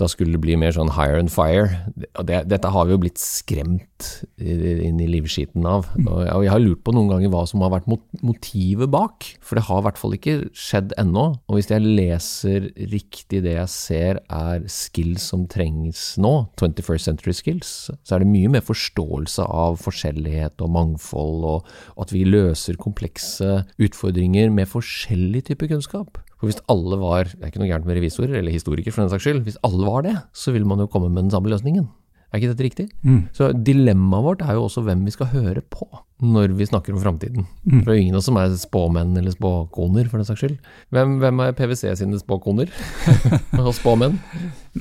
da 0.00 0.08
skulle 0.08 0.34
det 0.34 0.42
bli 0.42 0.56
mer 0.58 0.72
sånn 0.74 0.92
higher 0.96 1.18
and 1.20 1.32
fire. 1.32 1.68
Det, 1.96 2.42
dette 2.50 2.72
har 2.72 2.86
vi 2.86 2.94
jo 2.94 3.00
blitt 3.02 3.20
skremt 3.20 4.08
inn 4.40 5.00
i 5.02 5.08
livskiten 5.10 5.66
av. 5.68 5.90
Mm. 5.96 6.08
Og 6.08 6.44
jeg 6.46 6.52
har 6.54 6.62
lurt 6.62 6.82
på 6.86 6.94
noen 6.96 7.10
ganger 7.12 7.32
hva 7.32 7.44
som 7.48 7.64
har 7.64 7.72
vært 7.74 7.88
motivet 8.24 8.90
bak. 8.92 9.28
For 9.44 9.58
det 9.58 9.66
har 9.68 9.82
i 9.82 9.86
hvert 9.88 10.00
fall 10.00 10.16
ikke 10.16 10.36
skjedd 10.56 10.94
ennå. 11.00 11.26
Og 11.50 11.58
hvis 11.58 11.70
jeg 11.72 11.84
leser 11.84 12.70
riktig 12.92 13.42
det 13.44 13.56
jeg 13.58 13.72
ser 13.74 14.22
er 14.32 14.64
skills 14.70 15.28
som 15.32 15.44
trengs 15.50 16.14
nå, 16.20 16.32
21st 16.60 17.10
century 17.10 17.36
skills, 17.36 17.74
så 18.00 18.16
er 18.16 18.24
det 18.24 18.32
mye 18.32 18.54
mer 18.56 18.64
forståelse 18.64 19.44
av 19.44 19.78
forskjellighet 19.84 20.64
og 20.64 20.74
mangfold, 20.74 21.46
og 21.50 22.00
at 22.00 22.14
vi 22.14 22.24
løser 22.28 22.80
komplekse 22.80 23.62
utfordringer 23.80 24.52
med 24.54 24.70
forskjellig 24.70 25.46
type 25.50 25.68
kunnskap. 25.70 26.20
For 26.40 26.48
hvis 26.48 26.60
alle 26.72 26.96
var 26.96 27.28
Det 27.28 27.42
er 27.42 27.52
ikke 27.52 27.60
noe 27.60 27.68
gærent 27.68 27.88
med 27.88 27.98
revisorer, 28.00 28.38
eller 28.40 28.54
historikere 28.54 28.94
for 28.94 29.04
den 29.04 29.12
saks 29.12 29.26
skyld. 29.26 29.42
Hvis 29.44 29.60
alle 29.66 29.84
var 29.86 30.06
det, 30.06 30.16
så 30.32 30.54
ville 30.54 30.68
man 30.68 30.80
jo 30.80 30.88
komme 30.90 31.12
med 31.12 31.26
den 31.26 31.34
samme 31.34 31.52
løsningen. 31.52 31.88
Er 32.30 32.38
ikke 32.38 32.52
dette 32.52 32.62
riktig? 32.62 32.86
Mm. 33.02 33.24
Så 33.34 33.48
dilemmaet 33.66 34.22
vårt 34.22 34.42
er 34.46 34.54
jo 34.54 34.68
også 34.68 34.84
hvem 34.86 35.02
vi 35.02 35.10
skal 35.10 35.32
høre 35.32 35.64
på 35.66 35.88
når 36.22 36.52
vi 36.54 36.68
snakker 36.68 36.94
om 36.94 37.00
framtiden. 37.02 37.46
Mm. 37.64 37.80
For 37.80 37.88
det 37.88 37.92
er 37.92 37.98
jo 37.98 38.04
ingen 38.04 38.14
av 38.14 38.20
oss 38.20 38.28
som 38.28 38.38
er 38.38 38.54
spåmenn 38.60 39.16
eller 39.18 39.34
spåkoner, 39.34 40.06
for 40.06 40.20
den 40.20 40.28
saks 40.28 40.44
skyld. 40.44 40.56
Hvem, 40.94 41.16
hvem 41.22 41.42
er 41.42 41.56
PwC 41.58 41.90
sine 41.98 42.20
spåkoner? 42.20 42.70
og 43.58 43.72
spåmenn? 43.74 44.20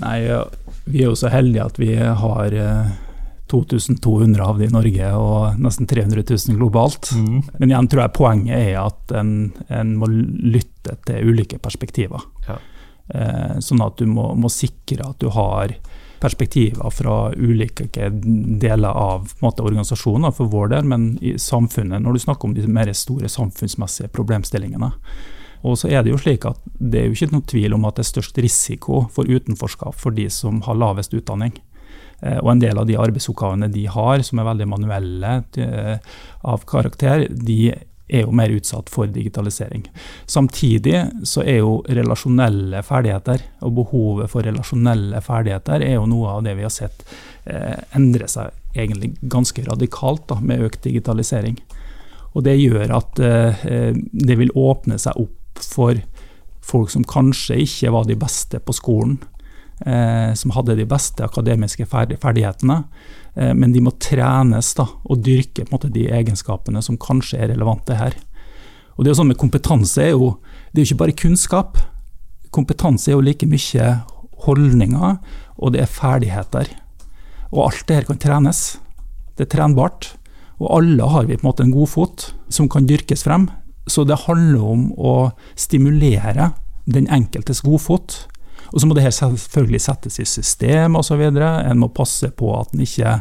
Nei, 0.04 0.18
vi 0.86 1.02
er 1.02 1.10
jo 1.10 1.18
så 1.18 1.32
heldige 1.34 1.66
at 1.66 1.80
vi 1.82 1.96
har 1.98 2.54
eh, 2.54 2.92
2200 3.50 4.46
av 4.46 4.60
det 4.60 4.70
i 4.70 4.74
Norge 4.74 5.12
og 5.18 5.62
nesten 5.62 5.88
300 5.90 6.24
000 6.30 6.58
globalt. 6.60 7.12
Mm. 7.16 7.40
Men 7.58 7.72
igjen 7.72 7.90
tror 7.92 8.04
jeg 8.06 8.16
poenget 8.18 8.58
er 8.58 8.82
at 8.84 9.16
en, 9.20 9.32
en 9.68 9.96
må 10.00 10.10
lytte 10.10 10.98
til 11.08 11.32
ulike 11.34 11.60
perspektiver. 11.62 12.26
Ja. 12.48 12.60
Eh, 13.10 13.58
sånn 13.66 13.82
at 13.82 13.98
du 13.98 14.06
må, 14.10 14.32
må, 14.38 14.52
sikre 14.54 15.08
at 15.08 15.18
du 15.22 15.32
har 15.34 15.74
perspektiver 16.20 16.92
fra 16.92 17.32
ulike 17.34 17.88
deler 18.12 18.92
av 18.92 19.32
måte, 19.40 19.64
organisasjoner, 19.64 20.34
for 20.36 20.52
vår 20.52 20.74
del, 20.76 20.88
men 20.92 21.12
i 21.24 21.38
samfunnet, 21.40 22.04
når 22.04 22.16
du 22.16 22.24
snakker 22.26 22.50
om 22.50 22.56
de 22.58 22.68
mer 22.68 22.92
store 22.94 23.32
samfunnsmessige 23.32 24.12
problemstillingene. 24.14 24.92
Og 25.64 25.76
så 25.80 25.90
er 25.90 26.04
Det 26.04 26.12
jo 26.12 26.20
slik 26.20 26.46
at 26.46 26.60
det 26.80 27.00
er 27.00 27.08
jo 27.08 27.16
ikke 27.18 27.34
noe 27.34 27.48
tvil 27.48 27.74
om 27.76 27.86
at 27.86 27.98
det 27.98 28.06
er 28.06 28.14
størst 28.14 28.38
risiko 28.38 29.08
for 29.12 29.28
utenforskap 29.28 29.96
for 29.96 30.12
de 30.12 30.30
som 30.30 30.62
har 30.62 30.76
lavest 30.76 31.14
utdanning. 31.14 31.52
Eh, 32.22 32.40
og 32.40 32.54
en 32.54 32.64
del 32.64 32.80
av 32.80 32.88
de 32.90 32.98
arbeidsoppgavene 33.00 33.70
de 33.74 33.86
har, 33.92 34.24
som 34.26 34.42
er 34.42 34.50
veldig 34.52 34.68
manuelle 34.70 35.36
eh, 35.60 35.96
av 36.48 36.66
karakter, 36.70 37.28
de 37.30 37.62
er 38.10 38.26
jo 38.26 38.34
mer 38.34 38.50
utsatt 38.50 38.90
for 38.90 39.10
digitalisering. 39.14 39.86
Samtidig 40.26 41.04
så 41.30 41.44
er 41.46 41.62
jo 41.62 41.80
relasjonelle 41.86 42.82
ferdigheter 42.86 43.44
og 43.66 43.76
behovet 43.84 44.32
for 44.32 44.46
relasjonelle 44.46 45.22
ferdigheter 45.22 45.86
er 45.86 46.00
jo 46.00 46.08
noe 46.10 46.38
av 46.38 46.46
det 46.48 46.56
vi 46.58 46.66
har 46.66 46.74
sett 46.74 47.06
eh, 47.46 47.78
endre 47.98 48.30
seg 48.32 48.56
egentlig 48.74 49.14
ganske 49.22 49.64
radikalt 49.68 50.26
da, 50.30 50.40
med 50.42 50.66
økt 50.66 50.84
digitalisering. 50.88 51.60
Og 52.34 52.44
Det 52.46 52.58
gjør 52.58 52.96
at 52.98 53.20
eh, 53.26 53.94
det 53.96 54.38
vil 54.42 54.54
åpne 54.58 55.00
seg 55.02 55.18
opp 55.22 55.62
for 55.62 55.98
folk 56.70 56.92
som 56.94 57.06
kanskje 57.08 57.62
ikke 57.66 57.94
var 57.94 58.06
de 58.10 58.18
beste 58.20 58.62
på 58.62 58.76
skolen, 58.78 59.18
eh, 59.86 60.34
som 60.36 60.54
hadde 60.56 60.78
de 60.80 60.88
beste 60.90 61.24
akademiske 61.26 61.88
ferdighetene. 61.90 62.84
Eh, 63.36 63.54
men 63.54 63.74
de 63.74 63.84
må 63.84 63.94
trenes 64.02 64.74
da, 64.78 64.88
og 65.06 65.24
dyrke 65.26 65.68
måte, 65.72 65.92
de 65.94 66.08
egenskapene 66.12 66.84
som 66.86 67.00
kanskje 67.00 67.40
er 67.40 67.54
relevante 67.54 67.98
her. 68.00 68.18
Og 68.96 69.04
det 69.04 69.10
er 69.10 69.14
jo 69.14 69.22
sånn 69.22 69.32
med 69.32 69.40
Kompetanse 69.40 70.04
er 70.04 70.14
jo, 70.14 70.34
det 70.72 70.82
er 70.82 70.86
jo 70.86 70.90
ikke 70.92 71.04
bare 71.04 71.20
kunnskap. 71.22 71.80
Kompetanse 72.56 73.12
er 73.12 73.18
jo 73.18 73.24
like 73.24 73.48
mye 73.48 73.94
holdninger, 74.46 75.20
og 75.60 75.74
det 75.76 75.84
er 75.84 75.92
ferdigheter. 75.92 76.72
Og 77.54 77.70
alt 77.70 77.86
det 77.88 78.00
her 78.00 78.08
kan 78.10 78.20
trenes. 78.22 78.64
Det 79.38 79.48
er 79.48 79.54
trenbart. 79.56 80.14
Og 80.60 80.68
alle 80.76 81.08
har 81.08 81.28
vi 81.28 81.38
på 81.38 81.46
en 81.46 81.50
måte 81.50 81.64
en 81.64 81.74
god 81.74 81.88
fot 81.88 82.26
som 82.52 82.68
kan 82.72 82.88
dyrkes 82.88 83.24
frem. 83.24 83.48
Så 83.88 84.04
det 84.06 84.26
handler 84.28 84.66
om 84.74 84.90
å 85.00 85.14
stimulere 85.58 86.52
den 86.90 87.08
enkeltes 87.08 87.64
godfot 87.66 88.26
og 88.72 88.82
så 88.82 88.88
må 88.88 88.96
det 88.98 89.06
her 89.06 89.16
selvfølgelig 89.16 89.82
settes 89.84 90.20
i 90.22 90.28
system 90.30 90.98
osv. 91.00 91.24
En 91.26 91.82
må 91.82 91.92
passe 91.94 92.30
på 92.38 92.52
at 92.60 92.74
en 92.74 92.86
ikke 92.86 93.16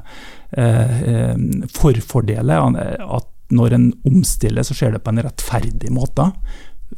eh, 0.52 1.02
eh, 1.12 1.34
forfordeler. 1.74 2.78
At 3.04 3.28
når 3.54 3.74
en 3.74 3.90
omstiller, 4.08 4.66
så 4.66 4.76
skjer 4.76 4.94
det 4.94 5.02
på 5.04 5.14
en 5.14 5.22
rettferdig 5.24 5.92
måte 5.94 6.30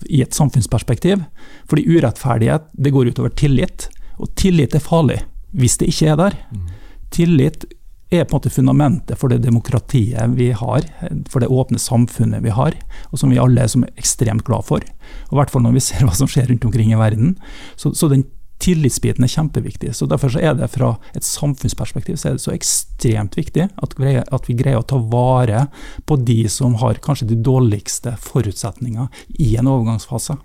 i 0.07 0.23
et 0.23 0.35
samfunnsperspektiv. 0.35 1.23
Fordi 1.71 1.87
urettferdighet 1.87 2.71
det 2.73 2.95
går 2.95 3.12
utover 3.12 3.35
tillit, 3.38 3.88
og 4.19 4.35
tillit 4.38 4.75
er 4.75 4.85
farlig 4.85 5.23
hvis 5.57 5.80
det 5.80 5.90
ikke 5.90 6.12
er 6.12 6.19
der. 6.19 6.35
Mm. 6.54 6.66
Tillit 7.11 7.64
er 8.11 8.25
på 8.26 8.35
en 8.35 8.40
måte 8.40 8.50
fundamentet 8.50 9.19
for 9.19 9.30
det 9.30 9.42
demokratiet 9.45 10.35
vi 10.35 10.50
har, 10.54 10.87
for 11.30 11.42
det 11.42 11.50
åpne 11.50 11.78
samfunnet 11.78 12.42
vi 12.42 12.54
har, 12.54 12.75
og 13.11 13.23
som 13.23 13.30
vi 13.30 13.38
alle 13.38 13.62
er 13.62 13.87
ekstremt 13.99 14.45
glad 14.47 14.66
for. 14.66 14.83
Og 15.30 15.35
I 15.35 15.40
hvert 15.40 15.52
fall 15.54 15.64
når 15.66 15.76
vi 15.78 15.85
ser 15.87 16.07
hva 16.07 16.14
som 16.19 16.30
skjer 16.30 16.50
rundt 16.50 16.66
omkring 16.66 16.90
i 16.90 16.99
verden. 16.99 17.37
Så, 17.78 17.95
så 17.95 18.11
den 18.11 18.26
tillitsbiten 18.61 19.25
er 19.25 19.33
kjempeviktig. 19.33 19.95
så 19.97 20.09
Derfor 20.11 20.33
så 20.35 20.43
er 20.43 20.55
det 20.59 20.71
fra 20.73 20.95
et 21.17 21.26
samfunnsperspektiv 21.26 22.19
så 22.21 22.31
er 22.31 22.38
det 22.38 22.45
så 22.45 22.55
ekstremt 22.55 23.38
viktig 23.38 23.69
at 23.71 23.97
greier, 23.99 24.25
at 24.31 24.49
vi 24.49 24.59
greier 24.59 24.83
å 24.83 24.87
ta 24.87 25.00
vare 25.00 25.67
på 26.07 26.19
de 26.21 26.43
som 26.52 26.76
har 26.83 27.00
kanskje 27.02 27.31
de 27.33 27.40
dårligste 27.40 28.17
forutsetninger 28.21 29.09
i 29.40 29.55
en 29.61 29.71
overgangsfase. 29.71 30.38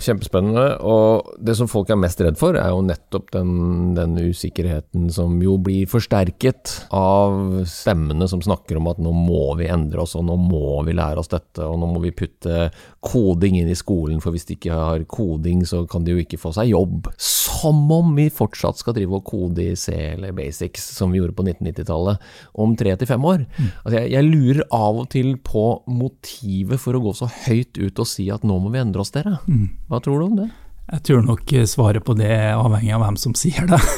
Kjempespennende. 0.00 0.78
Og 0.80 1.34
det 1.44 1.54
som 1.58 1.68
folk 1.68 1.90
er 1.92 1.98
mest 2.00 2.20
redd 2.24 2.38
for, 2.40 2.56
er 2.56 2.70
jo 2.72 2.80
nettopp 2.86 3.28
den, 3.34 3.50
den, 3.96 4.16
usikkerheten 4.30 5.10
som 5.12 5.34
jo 5.44 5.58
blir 5.60 5.88
forsterket 5.90 6.72
av 6.96 7.60
stemmene 7.68 8.28
som 8.30 8.40
snakker 8.44 8.80
om 8.80 8.88
at 8.88 9.00
nå 9.02 9.12
må 9.12 9.50
vi 9.60 9.68
endre 9.68 10.00
oss, 10.04 10.16
og 10.16 10.24
nå 10.28 10.38
må 10.40 10.80
vi 10.88 10.96
lære 10.96 11.20
oss 11.20 11.28
dette, 11.32 11.66
og 11.66 11.76
nå 11.82 11.90
må 11.92 12.00
vi 12.04 12.14
putte 12.16 12.70
koding 13.04 13.60
inn 13.60 13.68
i 13.68 13.76
skolen, 13.76 14.24
for 14.24 14.32
hvis 14.32 14.48
de 14.48 14.56
ikke 14.56 14.80
har 14.80 15.04
koding, 15.10 15.66
så 15.68 15.84
kan 15.90 16.06
de 16.06 16.16
jo 16.16 16.24
ikke 16.24 16.40
få 16.40 16.54
seg 16.56 16.72
jobb. 16.72 17.12
Som 17.60 17.82
om 17.92 18.14
vi 18.16 18.28
fortsatt 18.32 18.80
skal 18.80 18.96
drive 18.96 19.18
og 19.18 19.26
kode 19.28 19.64
i 19.72 19.76
C 19.78 19.92
eller 20.14 20.32
Basics, 20.36 20.86
som 20.96 21.12
vi 21.12 21.20
gjorde 21.20 21.36
på 21.36 21.44
1990-tallet, 21.44 22.24
om 22.64 22.72
tre 22.78 22.94
til 22.96 23.10
fem 23.10 23.28
år. 23.28 23.44
Mm. 23.44 23.68
Altså 23.68 23.94
jeg, 23.98 24.10
jeg 24.14 24.28
lurer 24.30 24.62
av 24.80 25.02
og 25.02 25.10
til 25.12 25.34
på 25.44 25.66
motivet 25.90 26.80
for 26.80 26.96
å 26.96 27.04
gå 27.04 27.14
så 27.20 27.28
høyt 27.44 27.80
ut 27.80 28.02
og 28.02 28.08
si 28.08 28.30
at 28.32 28.46
nå 28.46 28.58
må 28.62 28.72
vi 28.72 28.82
endre 28.82 29.04
oss, 29.04 29.12
dere. 29.14 29.36
Mm. 29.46 29.68
Hva 29.90 30.02
tror 30.04 30.20
du 30.20 30.28
om 30.30 30.40
det? 30.40 30.50
Jeg 30.90 31.04
tror 31.06 31.22
nok 31.22 31.52
svaret 31.70 32.02
på 32.02 32.16
det 32.18 32.32
er 32.34 32.58
avhengig 32.58 32.96
av 32.96 33.04
hvem 33.04 33.20
som 33.20 33.36
sier 33.38 33.70
det. 33.70 33.80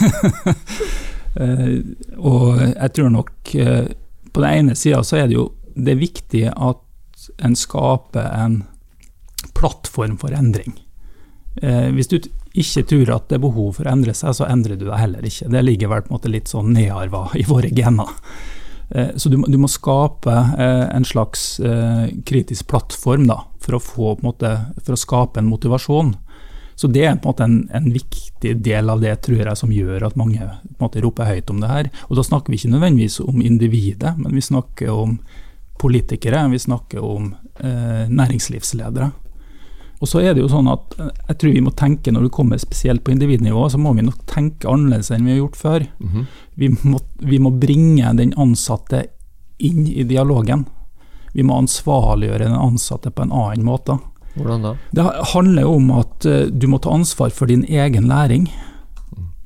Eh, 1.33 1.79
og 2.21 2.59
jeg 2.61 2.93
tror 2.93 3.09
nok 3.09 3.55
eh, 3.57 3.87
på 4.37 4.43
den 4.45 4.59
ene 4.59 4.75
sida 4.77 4.99
så 5.01 5.17
er 5.17 5.31
det 5.31 5.39
jo 5.39 5.47
det 5.73 5.95
er 5.95 6.03
viktig 6.03 6.43
at 6.51 7.29
en 7.41 7.57
skaper 7.57 8.27
en 8.37 8.59
plattform 9.57 10.19
for 10.21 10.37
endring. 10.37 10.75
Eh, 11.63 11.89
hvis 11.97 12.11
du 12.13 12.19
ikke 12.59 12.83
tror 12.89 13.15
at 13.15 13.29
det 13.31 13.39
er 13.39 13.45
behov 13.45 13.71
for 13.79 13.89
å 13.89 13.93
endre 13.95 14.15
seg, 14.17 14.35
så 14.37 14.49
endrer 14.49 14.77
du 14.77 14.87
deg 14.89 14.99
heller 14.99 15.29
ikke. 15.29 15.51
Det 15.53 15.63
ligger 15.65 15.93
vel 15.93 16.03
på 16.05 16.13
en 16.13 16.19
måte 16.19 16.33
litt 16.33 16.51
sånn 16.53 16.75
nedarva 16.75 17.29
i 17.39 17.47
våre 17.49 17.71
gener. 17.73 18.13
Så 19.17 19.31
du, 19.33 19.39
du, 19.49 19.57
må 19.57 19.71
skape 19.73 20.35
en 20.61 21.07
slags 21.09 21.55
kritisk 22.29 22.67
plattform 22.69 23.25
da, 23.31 23.39
for 23.65 23.79
å, 23.79 23.81
få, 23.81 24.11
måte, 24.21 24.51
for 24.85 24.93
å 24.93 25.01
skape 25.01 25.41
en 25.41 25.49
motivasjon. 25.49 26.13
Så 26.75 26.89
det 26.89 27.05
er 27.07 27.17
på 27.17 27.29
en 27.29 27.31
måte 27.31 27.45
en, 27.47 27.57
en, 27.71 27.89
viktig 27.93 28.57
del 28.65 28.91
av 28.91 29.01
det 29.03 29.15
tror 29.23 29.43
jeg, 29.43 29.57
som 29.59 29.73
gjør 29.73 30.09
at 30.09 30.19
mange 30.19 30.49
måte, 30.81 31.03
roper 31.05 31.29
høyt 31.31 31.51
om 31.53 31.61
det 31.63 31.71
her. 31.71 31.91
Og 32.09 32.19
Da 32.19 32.25
snakker 32.27 32.53
vi 32.53 32.59
ikke 32.61 32.73
nødvendigvis 32.73 33.21
om 33.23 33.43
individet, 33.45 34.17
men 34.19 34.35
vi 34.35 34.43
snakker 34.43 34.91
om 34.91 35.19
politikere, 35.83 36.45
vi 36.51 36.59
snakker 36.63 37.05
om 37.05 37.33
eh, 37.61 38.09
næringslivsledere. 38.11 39.11
Og 40.03 40.11
så 40.11 40.21
er 40.21 40.35
det 40.35 40.43
jo 40.43 40.51
sånn 40.51 40.69
at 40.73 40.97
eh, 40.99 41.11
jeg 41.31 41.39
tror 41.39 41.55
vi 41.55 41.65
må 41.65 41.73
tenke 41.79 42.13
Når 42.13 42.27
det 42.27 42.35
kommer 42.35 42.59
spesielt 42.59 43.05
på 43.07 43.15
individnivå, 43.15 43.69
så 43.71 43.79
må 43.79 43.95
vi 43.95 44.05
nok 44.07 44.25
tenke 44.31 44.71
annerledes 44.71 45.13
enn 45.15 45.27
vi 45.27 45.37
har 45.37 45.43
gjort 45.45 45.57
før. 45.57 45.87
Mm 45.99 46.09
-hmm. 46.13 46.25
vi, 46.55 46.69
må, 46.83 47.01
vi 47.19 47.39
må 47.39 47.51
bringe 47.51 48.13
den 48.19 48.35
ansatte 48.37 49.07
inn 49.59 49.87
i 49.87 50.03
dialogen. 50.03 50.67
Vi 51.33 51.43
må 51.43 51.59
ansvarliggjøre 51.59 52.45
den 52.45 52.59
ansatte 52.59 53.11
på 53.11 53.23
en 53.23 53.33
annen 53.33 53.65
måte. 53.65 53.99
Hvordan 54.35 54.63
da? 54.63 54.77
Det 54.91 55.05
handler 55.35 55.63
jo 55.63 55.75
om 55.75 55.91
at 55.91 56.27
uh, 56.27 56.47
du 56.49 56.67
må 56.67 56.79
ta 56.79 56.91
ansvar 56.91 57.31
for 57.31 57.47
din 57.47 57.65
egen 57.65 58.09
læring. 58.09 58.51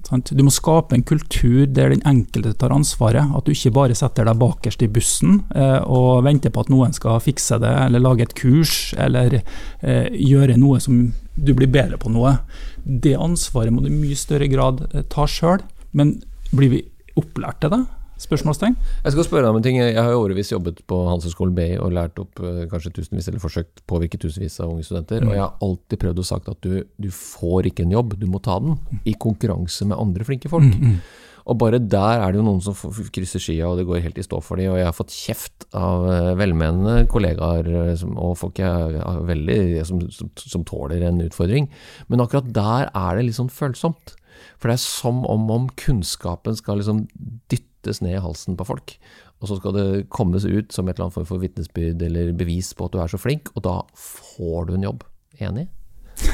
Du 0.06 0.42
må 0.46 0.52
skape 0.54 0.94
en 0.94 1.04
kultur 1.06 1.66
der 1.66 1.90
den 1.90 2.04
enkelte 2.06 2.52
tar 2.58 2.74
ansvaret. 2.74 3.32
At 3.34 3.46
du 3.46 3.54
ikke 3.54 3.74
bare 3.74 3.96
setter 3.98 4.28
deg 4.28 4.38
bakerst 4.38 4.84
i 4.86 4.90
bussen 4.92 5.40
uh, 5.56 5.82
og 5.82 6.24
venter 6.26 6.54
på 6.54 6.62
at 6.62 6.70
noen 6.70 6.94
skal 6.94 7.22
fikse 7.24 7.58
det, 7.62 7.72
eller 7.86 8.04
lage 8.04 8.26
et 8.26 8.36
kurs, 8.38 8.94
eller 9.02 9.40
uh, 9.40 10.06
gjøre 10.12 10.58
noe 10.60 10.78
som 10.82 11.08
du 11.36 11.52
blir 11.56 11.70
bedre 11.72 11.98
på 12.00 12.12
noe. 12.14 12.36
Det 12.84 13.16
ansvaret 13.18 13.74
må 13.74 13.82
du 13.82 13.90
i 13.90 13.96
mye 13.96 14.18
større 14.18 14.48
grad 14.52 14.84
ta 15.12 15.26
sjøl. 15.26 15.64
Men 15.96 16.20
blir 16.54 16.72
vi 16.72 16.84
opplært 17.18 17.64
til 17.64 17.72
det? 17.74 17.82
Spørsmålstegn? 18.16 18.76
Jeg 19.04 19.12
skal 19.12 19.26
spørre 19.26 19.44
deg 19.44 19.52
om 19.52 19.58
en 19.58 19.64
ting. 19.64 19.76
Jeg 19.76 20.00
har 20.00 20.14
jo 20.14 20.22
årevis 20.24 20.48
jobbet 20.52 20.80
på 20.88 21.02
Handelshøyskolen 21.04 21.52
BI 21.56 21.68
og 21.76 21.92
lært 21.92 22.16
opp 22.22 22.40
eh, 22.40 22.64
kanskje 22.70 22.94
tusenvis, 22.96 23.28
eller 23.28 23.42
forsøkt 23.42 23.84
påvirke 23.90 24.20
tusenvis 24.20 24.56
av 24.64 24.72
unge 24.72 24.86
studenter. 24.88 25.20
Mm. 25.20 25.28
Og 25.28 25.36
jeg 25.36 25.44
har 25.44 25.68
alltid 25.68 26.02
prøvd 26.04 26.22
å 26.22 26.26
sagt 26.30 26.48
at 26.52 26.60
du, 26.64 26.80
du, 26.96 27.10
får 27.12 27.68
ikke 27.70 27.84
en 27.84 27.92
jobb, 27.98 28.16
du 28.16 28.26
må 28.30 28.40
ta 28.40 28.56
den. 28.64 28.78
I 29.04 29.14
konkurranse 29.20 29.88
med 29.90 30.00
andre 30.00 30.24
flinke 30.28 30.48
folk. 30.52 30.64
Mm, 30.64 30.96
mm. 30.96 31.24
Og 31.46 31.60
bare 31.60 31.78
der 31.78 32.24
er 32.24 32.32
det 32.32 32.40
jo 32.40 32.46
noen 32.48 32.64
som 32.64 32.74
krysser 33.14 33.42
skia, 33.42 33.68
og 33.68 33.78
det 33.78 33.86
går 33.86 34.02
helt 34.02 34.16
i 34.18 34.24
stå 34.24 34.40
for 34.42 34.58
dem. 34.58 34.72
Og 34.72 34.80
jeg 34.80 34.88
har 34.88 34.96
fått 34.96 35.14
kjeft 35.14 35.68
av 35.76 36.08
eh, 36.10 36.32
velmenende 36.40 37.04
kollegaer 37.12 37.68
eh, 37.68 38.08
og 38.16 38.34
folk 38.40 38.64
jeg 38.64 38.98
er 38.98 39.22
veldig, 39.28 39.60
som, 39.86 40.00
som, 40.08 40.32
som 40.40 40.64
tåler 40.66 41.04
en 41.06 41.20
utfordring. 41.28 41.68
Men 42.08 42.24
akkurat 42.24 42.48
der 42.48 42.90
er 42.90 43.18
det 43.18 43.28
litt 43.28 43.38
sånn 43.38 43.52
følsomt. 43.52 44.16
For 44.56 44.70
det 44.70 44.78
er 44.78 44.82
som 44.82 45.22
om, 45.28 45.46
om 45.52 45.70
kunnskapen 45.78 46.56
skal 46.58 46.80
liksom 46.80 47.06
dytte 47.52 47.75
dyttes 47.86 48.02
ned 48.02 48.16
i 48.16 48.22
halsen 48.22 48.56
på 48.56 48.66
folk. 48.66 48.96
Og 49.40 49.48
så 49.48 49.58
skal 49.58 49.74
det 49.76 50.06
kommes 50.08 50.44
ut 50.44 50.72
som 50.72 50.88
et 50.88 50.96
eller 50.96 51.06
annet 51.06 51.14
form 51.14 51.28
for 51.28 51.42
vitnesbyrd 51.42 52.02
eller 52.02 52.32
bevis 52.32 52.72
på 52.74 52.86
at 52.86 52.92
du 52.92 53.00
er 53.02 53.08
så 53.12 53.20
flink, 53.20 53.50
og 53.54 53.62
da 53.66 53.82
får 53.94 54.66
du 54.66 54.74
en 54.74 54.86
jobb. 54.88 55.04
Enig? 55.38 55.68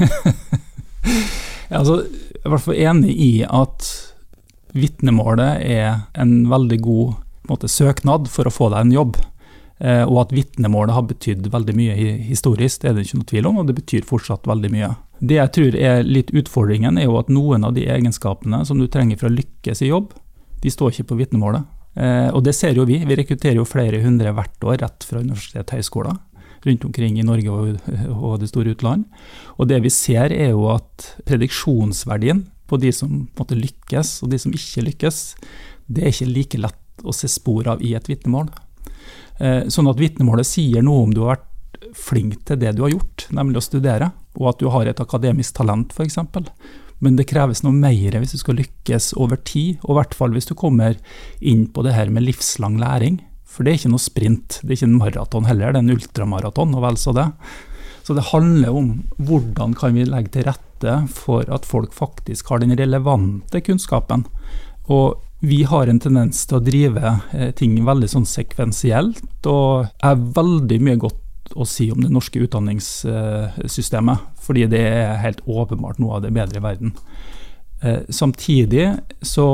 altså, 1.69 1.99
jeg 2.07 2.39
er 2.39 2.47
i 2.47 2.53
hvert 2.53 2.65
fall 2.65 2.79
enig 2.79 3.13
i 3.13 3.33
at 3.43 3.91
vitnemålet 4.73 5.61
er 5.67 6.07
en 6.17 6.47
veldig 6.49 6.79
god 6.81 7.13
måte, 7.51 7.67
søknad 7.67 8.29
for 8.31 8.47
å 8.47 8.53
få 8.53 8.71
deg 8.71 8.87
en 8.87 8.95
jobb. 8.95 9.19
Eh, 9.83 10.05
og 10.07 10.21
at 10.21 10.33
vitnemålet 10.33 10.95
har 10.95 11.05
betydd 11.09 11.49
veldig 11.51 11.75
mye 11.75 11.95
historisk, 12.29 12.81
det 12.81 12.89
er 12.89 12.95
det 12.95 13.07
ikke 13.07 13.19
noe 13.19 13.31
tvil 13.33 13.49
om, 13.49 13.59
og 13.59 13.67
det 13.67 13.77
betyr 13.81 14.07
fortsatt 14.07 14.47
veldig 14.47 14.71
mye. 14.71 14.93
Det 15.19 15.37
jeg 15.41 15.53
tror 15.55 15.75
er 15.75 16.07
litt 16.07 16.31
utfordringen, 16.31 16.97
er 16.97 17.09
jo 17.09 17.19
at 17.19 17.31
noen 17.31 17.67
av 17.67 17.75
de 17.75 17.83
egenskapene 17.91 18.63
som 18.67 18.79
du 18.79 18.87
trenger 18.87 19.19
for 19.19 19.27
å 19.27 19.35
lykkes 19.35 19.83
i 19.83 19.91
jobb, 19.91 20.13
de 20.63 20.71
står 20.71 20.93
ikke 20.93 21.11
på 21.11 21.19
vitnemålet. 21.19 21.67
Eh, 21.99 22.29
og 22.33 22.41
det 22.45 22.55
ser 22.57 22.77
jo 22.77 22.87
vi. 22.89 23.01
Vi 23.05 23.17
rekrutterer 23.19 23.59
jo 23.59 23.67
flere 23.67 24.01
hundre 24.03 24.33
hvert 24.33 24.65
år 24.65 24.79
rett 24.85 25.05
fra 25.07 25.21
universitet 25.21 25.67
og 25.67 25.81
høyskoler 25.81 26.21
rundt 26.63 26.85
omkring 26.87 27.17
i 27.19 27.25
Norge 27.27 27.51
og, 27.51 27.79
og, 28.13 28.37
det 28.39 28.49
store 28.51 28.73
utland. 28.73 29.05
Og 29.59 29.67
det 29.67 29.81
vi 29.83 29.91
ser 29.91 30.31
er 30.31 30.53
jo 30.53 30.69
at 30.71 31.09
prediksjonsverdien 31.27 32.45
på 32.71 32.79
de 32.79 32.93
som 32.95 33.25
måtte 33.37 33.59
lykkes 33.59 34.21
og 34.23 34.31
de 34.31 34.39
som 34.39 34.53
ikke 34.55 34.85
lykkes, 34.87 35.23
det 35.91 36.05
er 36.05 36.13
ikke 36.13 36.31
like 36.31 36.61
lett 36.63 37.03
å 37.03 37.15
se 37.15 37.27
spor 37.31 37.67
av 37.73 37.83
i 37.83 37.93
et 37.97 38.07
vitnemål. 38.07 38.47
Eh, 39.43 39.65
sånn 39.73 39.89
at 39.91 39.99
vitnemålet 39.99 40.47
sier 40.47 40.85
noe 40.85 41.03
om 41.03 41.13
du 41.13 41.25
har 41.25 41.35
vært 41.35 41.49
flink 41.99 42.45
til 42.47 42.59
det 42.61 42.73
du 42.77 42.85
har 42.85 42.93
gjort, 42.93 43.27
nemlig 43.35 43.59
å 43.59 43.65
studere, 43.65 44.13
og 44.39 44.53
at 44.53 44.61
du 44.61 44.69
har 44.71 44.87
et 44.87 45.01
akademisk 45.03 45.57
talent 45.59 45.91
f.eks. 45.93 46.17
Men 47.03 47.17
det 47.19 47.27
kreves 47.27 47.63
noe 47.65 47.75
mer 47.75 48.15
hvis 48.21 48.33
du 48.35 48.39
skal 48.39 48.57
lykkes 48.61 49.11
over 49.19 49.39
tid, 49.43 49.81
og 49.83 49.93
i 49.93 49.99
hvert 49.99 50.15
fall 50.17 50.33
hvis 50.35 50.47
du 50.47 50.55
kommer 50.55 50.95
inn 51.43 51.67
på 51.73 51.83
det 51.83 51.95
her 51.97 52.11
med 52.13 52.25
livslang 52.25 52.79
læring. 52.79 53.19
For 53.43 53.65
det 53.65 53.73
er 53.73 53.81
ikke 53.81 53.93
noe 53.93 54.01
sprint, 54.01 54.61
det 54.63 54.71
er 54.71 54.77
ikke 54.79 54.89
en 54.89 55.01
maraton 55.01 55.49
heller, 55.49 55.73
det 55.73 55.81
er 55.81 55.85
en 55.85 55.93
ultramaraton, 55.97 56.73
og 56.77 56.85
vel 56.87 56.97
så 56.97 57.13
det. 57.17 57.27
Så 58.03 58.15
det 58.17 58.29
handler 58.31 58.75
om 58.75 58.93
hvordan 59.19 59.75
kan 59.79 59.93
vi 59.95 60.07
legge 60.07 60.33
til 60.33 60.47
rette 60.47 60.95
for 61.11 61.47
at 61.53 61.67
folk 61.67 61.93
faktisk 61.95 62.49
har 62.51 62.63
den 62.63 62.75
relevante 62.79 63.61
kunnskapen. 63.63 64.25
Og 64.91 65.21
vi 65.43 65.61
har 65.67 65.87
en 65.91 65.99
tendens 65.99 66.45
til 66.47 66.59
å 66.59 66.63
drive 66.63 67.13
eh, 67.35 67.51
ting 67.55 67.75
veldig 67.83 68.09
sånn 68.11 68.27
sekvensielt, 68.27 69.23
og 69.47 69.89
er 70.03 70.27
veldig 70.39 70.79
mye 70.83 70.99
godt 71.03 71.19
å 71.51 71.65
si 71.67 71.89
om 71.91 72.01
det 72.01 72.11
norske 72.13 72.39
utdanningssystemet, 72.45 74.27
fordi 74.41 74.67
det 74.71 74.81
er 74.87 75.21
helt 75.23 75.43
åpenbart 75.45 75.99
noe 76.01 76.17
av 76.17 76.25
det 76.25 76.33
bedre 76.35 76.61
i 76.61 76.63
verden. 76.63 76.95
Eh, 77.83 78.01
samtidig 78.09 78.87
så 79.21 79.47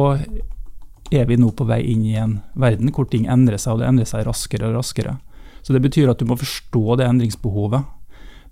er 1.10 1.26
vi 1.26 1.40
nå 1.42 1.50
på 1.58 1.66
vei 1.66 1.82
inn 1.92 2.06
i 2.06 2.18
en 2.22 2.40
verden 2.54 2.92
hvor 2.94 3.10
ting 3.10 3.26
endrer 3.26 3.58
seg, 3.58 3.76
og 3.76 3.82
det 3.82 3.90
endrer 3.90 4.10
seg 4.10 4.28
raskere 4.28 4.70
og 4.70 4.78
raskere. 4.78 5.18
Så 5.66 5.74
det 5.76 5.82
betyr 5.84 6.12
at 6.12 6.22
du 6.22 6.28
må 6.30 6.38
forstå 6.40 7.00
det 7.00 7.10
endringsbehovet. 7.10 7.96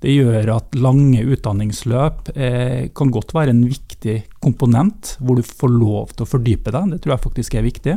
Det 0.04 0.14
gjør 0.14 0.52
at 0.54 0.76
lange 0.78 1.24
utdanningsløp 1.26 2.30
eh, 2.38 2.90
kan 2.94 3.14
godt 3.14 3.34
være 3.34 3.54
en 3.54 3.64
viktig 3.66 4.18
komponent, 4.44 5.16
hvor 5.18 5.40
du 5.40 5.46
får 5.46 5.72
lov 5.74 6.12
til 6.14 6.26
å 6.26 6.30
fordype 6.30 6.74
deg. 6.74 6.92
Det 6.94 7.00
tror 7.02 7.16
jeg 7.16 7.24
faktisk 7.24 7.56
er 7.58 7.66
viktig. 7.66 7.96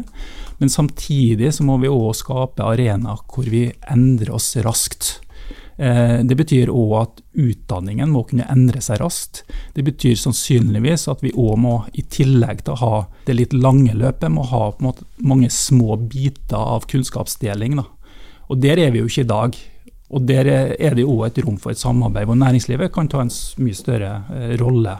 Men 0.62 0.72
samtidig 0.72 1.52
så 1.56 1.66
må 1.68 1.76
vi 1.82 1.92
òg 1.92 2.14
skape 2.16 2.64
arenaer 2.64 3.20
hvor 3.28 3.48
vi 3.52 3.66
endrer 3.92 4.32
oss 4.36 4.54
raskt. 4.64 5.18
Eh, 5.80 6.18
det 6.28 6.36
betyr 6.36 6.68
òg 6.68 6.90
at 6.98 7.20
utdanningen 7.40 8.10
må 8.12 8.26
kunne 8.28 8.44
endre 8.52 8.82
seg 8.84 9.00
raskt. 9.00 9.46
Det 9.72 9.84
betyr 9.86 10.18
sannsynligvis 10.20 11.06
at 11.08 11.24
vi 11.24 11.32
òg 11.32 11.56
må, 11.62 11.74
i 11.96 12.04
tillegg 12.04 12.66
til 12.66 12.76
å 12.76 12.80
ha 12.82 12.98
det 13.24 13.38
litt 13.38 13.56
lange 13.56 13.94
løpet, 13.96 14.28
må 14.28 14.44
ha 14.50 14.66
mange 15.24 15.48
små 15.48 15.96
biter 16.04 16.60
av 16.60 16.84
kunnskapsdeling. 16.90 17.80
Da. 17.80 17.88
Og 18.52 18.60
Der 18.60 18.82
er 18.82 18.92
vi 18.92 19.00
jo 19.00 19.08
ikke 19.08 19.24
i 19.24 19.32
dag. 19.32 19.60
Og 20.10 20.26
Der 20.26 20.52
er 20.52 20.94
det 20.98 21.06
òg 21.06 21.28
et 21.30 21.40
rom 21.46 21.56
for 21.56 21.72
et 21.72 21.80
samarbeid 21.80 22.26
hvor 22.28 22.36
næringslivet 22.36 22.92
kan 22.92 23.08
ta 23.08 23.22
en 23.22 23.30
mye 23.62 23.76
større 23.78 24.24
eh, 24.34 24.56
rolle 24.58 24.96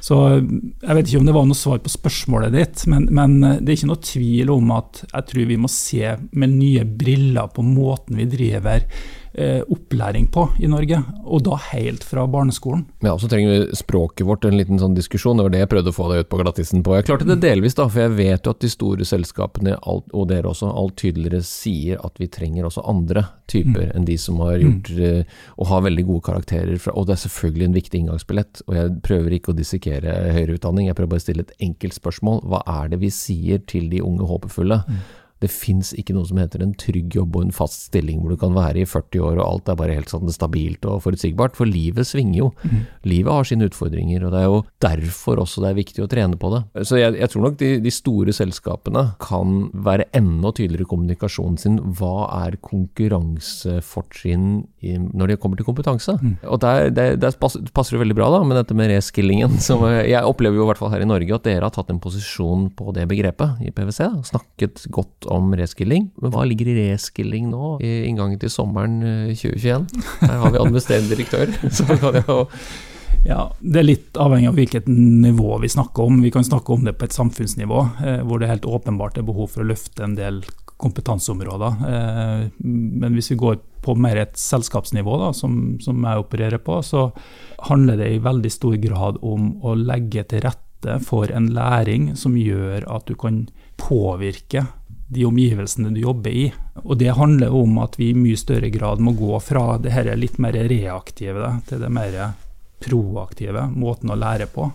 Så 0.00 0.16
Jeg 0.40 0.96
vet 0.96 1.10
ikke 1.10 1.20
om 1.20 1.26
det 1.28 1.34
var 1.36 1.44
noe 1.44 1.58
svar 1.58 1.82
på 1.84 1.92
spørsmålet 1.92 2.54
ditt, 2.56 2.86
men, 2.88 3.04
men 3.12 3.36
det 3.60 3.68
er 3.68 3.76
ikke 3.76 3.90
noe 3.92 4.00
tvil 4.08 4.54
om 4.56 4.72
at 4.80 5.04
jeg 5.04 5.28
tror 5.28 5.50
vi 5.52 5.60
må 5.60 5.68
se 5.68 6.16
med 6.32 6.56
nye 6.56 6.86
briller 6.88 7.52
på 7.52 7.60
måten 7.60 8.16
vi 8.16 8.26
driver 8.32 8.88
eh, 8.88 9.23
opplæring 9.34 10.28
på 10.30 10.46
i 10.62 10.68
Norge, 10.70 11.00
og 11.24 11.42
da 11.46 11.56
helt 11.72 12.04
fra 12.06 12.26
barneskolen. 12.30 12.84
Ja, 13.02 13.16
Så 13.18 13.28
trenger 13.28 13.50
vi 13.50 13.76
språket 13.76 14.26
vårt 14.26 14.44
en 14.44 14.56
liten 14.56 14.78
sånn 14.78 14.94
diskusjon, 14.94 15.36
det 15.36 15.46
var 15.48 15.54
det 15.54 15.62
jeg 15.64 15.70
prøvde 15.72 15.90
å 15.90 15.96
få 15.96 16.08
deg 16.12 16.24
ut 16.24 16.30
på 16.30 16.38
glattisen 16.38 16.84
på. 16.86 16.94
Jeg 16.94 17.08
klarte 17.08 17.26
det 17.26 17.40
delvis, 17.42 17.74
da, 17.74 17.88
for 17.90 18.04
jeg 18.04 18.14
vet 18.14 18.46
jo 18.46 18.54
at 18.54 18.62
de 18.62 18.70
store 18.70 19.08
selskapene, 19.08 19.74
og 19.82 20.28
dere 20.30 20.52
også, 20.52 20.70
alt 20.70 20.96
tydeligere 21.00 21.42
sier 21.46 21.98
at 22.04 22.20
vi 22.22 22.28
trenger 22.30 22.68
også 22.68 22.84
andre 22.90 23.24
typer 23.50 23.88
mm. 23.88 23.92
enn 23.96 24.06
de 24.08 24.16
som 24.20 24.38
har 24.44 24.60
gjort 24.62 24.92
mm. 24.94 25.34
og 25.58 25.68
har 25.72 25.84
veldig 25.88 26.06
gode 26.08 26.26
karakterer. 26.28 26.78
Fra, 26.80 26.94
og 26.94 27.08
det 27.08 27.16
er 27.16 27.24
selvfølgelig 27.24 27.68
en 27.68 27.76
viktig 27.78 28.00
inngangsbillett. 28.00 28.62
Og 28.68 28.78
jeg 28.78 28.94
prøver 29.04 29.36
ikke 29.36 29.52
å 29.52 29.58
dissekere 29.58 30.14
høyere 30.36 30.58
utdanning, 30.58 30.88
jeg 30.88 30.98
prøver 30.98 31.14
bare 31.16 31.24
å 31.24 31.26
stille 31.26 31.46
et 31.46 31.54
enkelt 31.68 31.98
spørsmål. 31.98 32.40
Hva 32.50 32.62
er 32.78 32.94
det 32.94 33.02
vi 33.02 33.12
sier 33.14 33.62
til 33.70 33.90
de 33.92 34.02
unge 34.04 34.28
håpefulle? 34.30 34.82
Mm. 34.88 35.04
Det 35.42 35.50
fins 35.50 35.92
ikke 35.98 36.14
noe 36.16 36.26
som 36.28 36.38
heter 36.40 36.62
en 36.64 36.74
trygg 36.78 37.14
jobb 37.18 37.36
og 37.36 37.42
en 37.46 37.54
fast 37.54 37.88
stilling 37.88 38.22
hvor 38.22 38.30
du 38.32 38.38
kan 38.40 38.54
være 38.56 38.82
i 38.82 38.88
40 38.88 39.24
år 39.26 39.36
og 39.40 39.46
alt 39.46 39.68
er 39.70 39.78
bare 39.80 39.96
helt 39.96 40.12
sånn 40.12 40.30
stabilt 40.32 40.86
og 40.88 41.02
forutsigbart, 41.04 41.56
for 41.58 41.66
livet 41.68 42.06
svinger 42.08 42.38
jo. 42.38 42.48
Mm. 42.64 42.80
Livet 43.10 43.32
har 43.34 43.44
sine 43.48 43.68
utfordringer, 43.68 44.24
og 44.24 44.30
det 44.34 44.40
er 44.40 44.48
jo 44.48 44.60
derfor 44.84 45.34
også 45.42 45.64
det 45.64 45.70
er 45.70 45.80
viktig 45.80 46.04
å 46.04 46.10
trene 46.10 46.36
på 46.40 46.48
det. 46.54 46.62
Så 46.88 46.94
jeg, 47.00 47.16
jeg 47.20 47.28
tror 47.32 47.42
nok 47.48 47.56
de, 47.60 47.70
de, 47.84 47.92
store 47.94 48.32
selskapene 48.34 49.02
kan 49.22 49.48
være 49.86 50.08
enda 50.16 50.50
tydeligere 50.54 50.84
i 50.86 50.90
kommunikasjonen 50.90 51.58
sin. 51.60 51.76
Hva 51.98 52.16
er 52.44 52.52
konkurransefortrinn 52.64 54.48
når 55.14 55.26
det 55.30 55.40
kommer 55.42 55.56
til 55.58 55.68
kompetanse? 55.68 56.12
Mm. 56.20 56.34
Og 56.50 56.58
der, 56.64 56.90
der, 56.94 57.08
der, 57.20 57.32
passer 57.40 57.92
det 57.94 58.02
veldig 58.02 58.18
bra 58.18 58.28
da, 58.34 58.40
med 58.46 58.56
dette 58.60 58.74
med 58.76 58.90
reskillingen. 58.92 59.50
Som 59.66 59.78
jeg 59.90 60.22
opplever 60.24 60.56
jo 60.58 60.64
i 60.66 60.68
hvert 60.70 60.80
fall 60.80 60.92
her 60.94 61.04
i 61.04 61.10
Norge 61.10 61.36
at 61.36 61.46
dere 61.46 61.64
har 61.68 61.74
tatt 61.74 61.90
en 61.92 62.02
posisjon 62.02 62.62
på 62.76 62.84
det 62.96 63.04
begrepet 63.10 63.50
i 63.64 63.68
PwC. 63.74 64.00
Snakket 64.30 64.76
godt 64.94 65.24
om 65.30 65.33
reskilling. 65.58 66.08
Men 66.22 66.34
hva 66.34 66.46
ligger 66.48 66.70
i 66.70 66.78
reskilling 66.92 67.50
nå, 67.52 67.76
i 67.84 67.92
inngangen 68.08 68.40
til 68.42 68.52
sommeren 68.52 69.00
2021? 69.34 69.86
Eh, 69.94 70.26
Her 70.26 70.42
har 70.42 70.54
vi 70.54 70.62
administrerende 70.62 71.14
direktør, 71.14 71.54
så 71.76 71.86
kan 71.98 72.20
jeg 72.20 72.26
jo 72.28 72.42
ja, 73.24 73.46
Det 73.60 73.80
er 73.80 73.86
litt 73.86 74.18
avhengig 74.20 74.50
av 74.50 74.58
hvilket 74.58 74.88
nivå 74.90 75.56
vi 75.62 75.70
snakker 75.72 76.04
om. 76.04 76.18
Vi 76.20 76.32
kan 76.34 76.44
snakke 76.44 76.74
om 76.74 76.84
det 76.84 76.96
på 76.98 77.06
et 77.06 77.16
samfunnsnivå, 77.16 77.80
eh, 78.04 78.20
hvor 78.26 78.40
det 78.40 78.50
helt 78.50 78.68
åpenbart 78.68 79.16
er 79.18 79.24
behov 79.24 79.54
for 79.54 79.64
å 79.64 79.70
løfte 79.70 80.04
en 80.04 80.16
del 80.18 80.42
kompetanseområder. 80.82 81.86
Eh, 81.88 82.44
men 82.64 83.16
hvis 83.16 83.30
vi 83.32 83.40
går 83.40 83.62
på 83.84 83.94
mer 84.00 84.20
et 84.20 84.36
selskapsnivå, 84.40 85.16
da, 85.20 85.32
som, 85.36 85.78
som 85.84 86.04
jeg 86.04 86.20
opererer 86.20 86.60
på, 86.64 86.80
så 86.84 87.08
handler 87.70 88.00
det 88.00 88.12
i 88.12 88.22
veldig 88.24 88.52
stor 88.52 88.76
grad 88.82 89.20
om 89.22 89.54
å 89.64 89.76
legge 89.78 90.24
til 90.28 90.44
rette 90.44 90.98
for 91.04 91.30
en 91.32 91.48
læring 91.56 92.10
som 92.18 92.36
gjør 92.36 92.84
at 92.92 93.08
du 93.08 93.14
kan 93.16 93.46
påvirke 93.80 94.66
de 95.06 95.24
omgivelsene 95.24 95.90
du 95.94 96.00
jobber 96.00 96.30
i. 96.30 96.52
Og 96.84 96.98
Det 96.98 97.12
handler 97.16 97.54
om 97.54 97.78
at 97.82 97.98
vi 97.98 98.10
i 98.10 98.18
mye 98.18 98.38
større 98.38 98.70
grad 98.70 99.02
må 99.04 99.14
gå 99.16 99.38
fra 99.40 99.76
det 99.78 99.92
her 99.94 100.14
litt 100.16 100.38
mer 100.42 100.56
reaktive 100.70 101.58
til 101.68 101.84
det 101.84 101.92
mer 101.92 102.16
proaktive 102.84 103.68
måten 103.72 104.12
å 104.12 104.18
lære 104.18 104.48
på. 104.52 104.70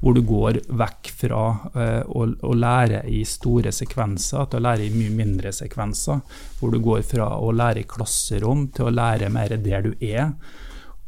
Hvor 0.00 0.16
du 0.16 0.20
går 0.26 0.58
vekk 0.76 1.10
fra 1.16 1.42
uh, 1.72 2.02
å, 2.04 2.26
å, 2.28 2.52
lære 2.52 3.04
i 3.08 3.22
store 3.24 3.72
sekvenser 3.72 4.50
til 4.50 4.60
å 4.60 4.64
lære 4.66 4.84
i 4.84 4.92
mye 4.92 5.14
mindre 5.14 5.52
sekvenser. 5.54 6.20
Hvor 6.58 6.74
du 6.74 6.80
går 6.84 7.04
fra 7.08 7.30
å 7.40 7.52
lære 7.54 7.84
i 7.84 7.88
klasserom 7.88 8.68
til 8.74 8.90
å 8.90 8.94
lære 8.94 9.32
mer 9.32 9.56
der 9.64 9.86
du 9.86 9.94
er. 10.04 10.34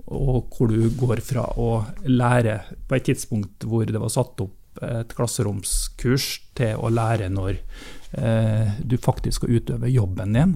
Og 0.07 0.55
hvor 0.55 0.71
du 0.71 0.89
går 0.97 1.21
fra 1.27 1.45
å 1.61 1.83
lære 2.07 2.61
på 2.89 2.97
et 2.97 3.11
tidspunkt 3.11 3.67
hvor 3.67 3.85
det 3.85 4.01
var 4.01 4.15
satt 4.15 4.41
opp 4.41 4.55
et 4.87 5.13
klasseromskurs, 5.17 6.27
til 6.57 6.77
å 6.77 6.91
lære 6.93 7.31
når 7.33 7.57
Eh, 7.57 7.96
du 8.13 8.95
faktisk 9.03 9.43
skal 9.43 9.59
utøve 9.59 9.91
jobben 9.91 10.37
din. 10.37 10.53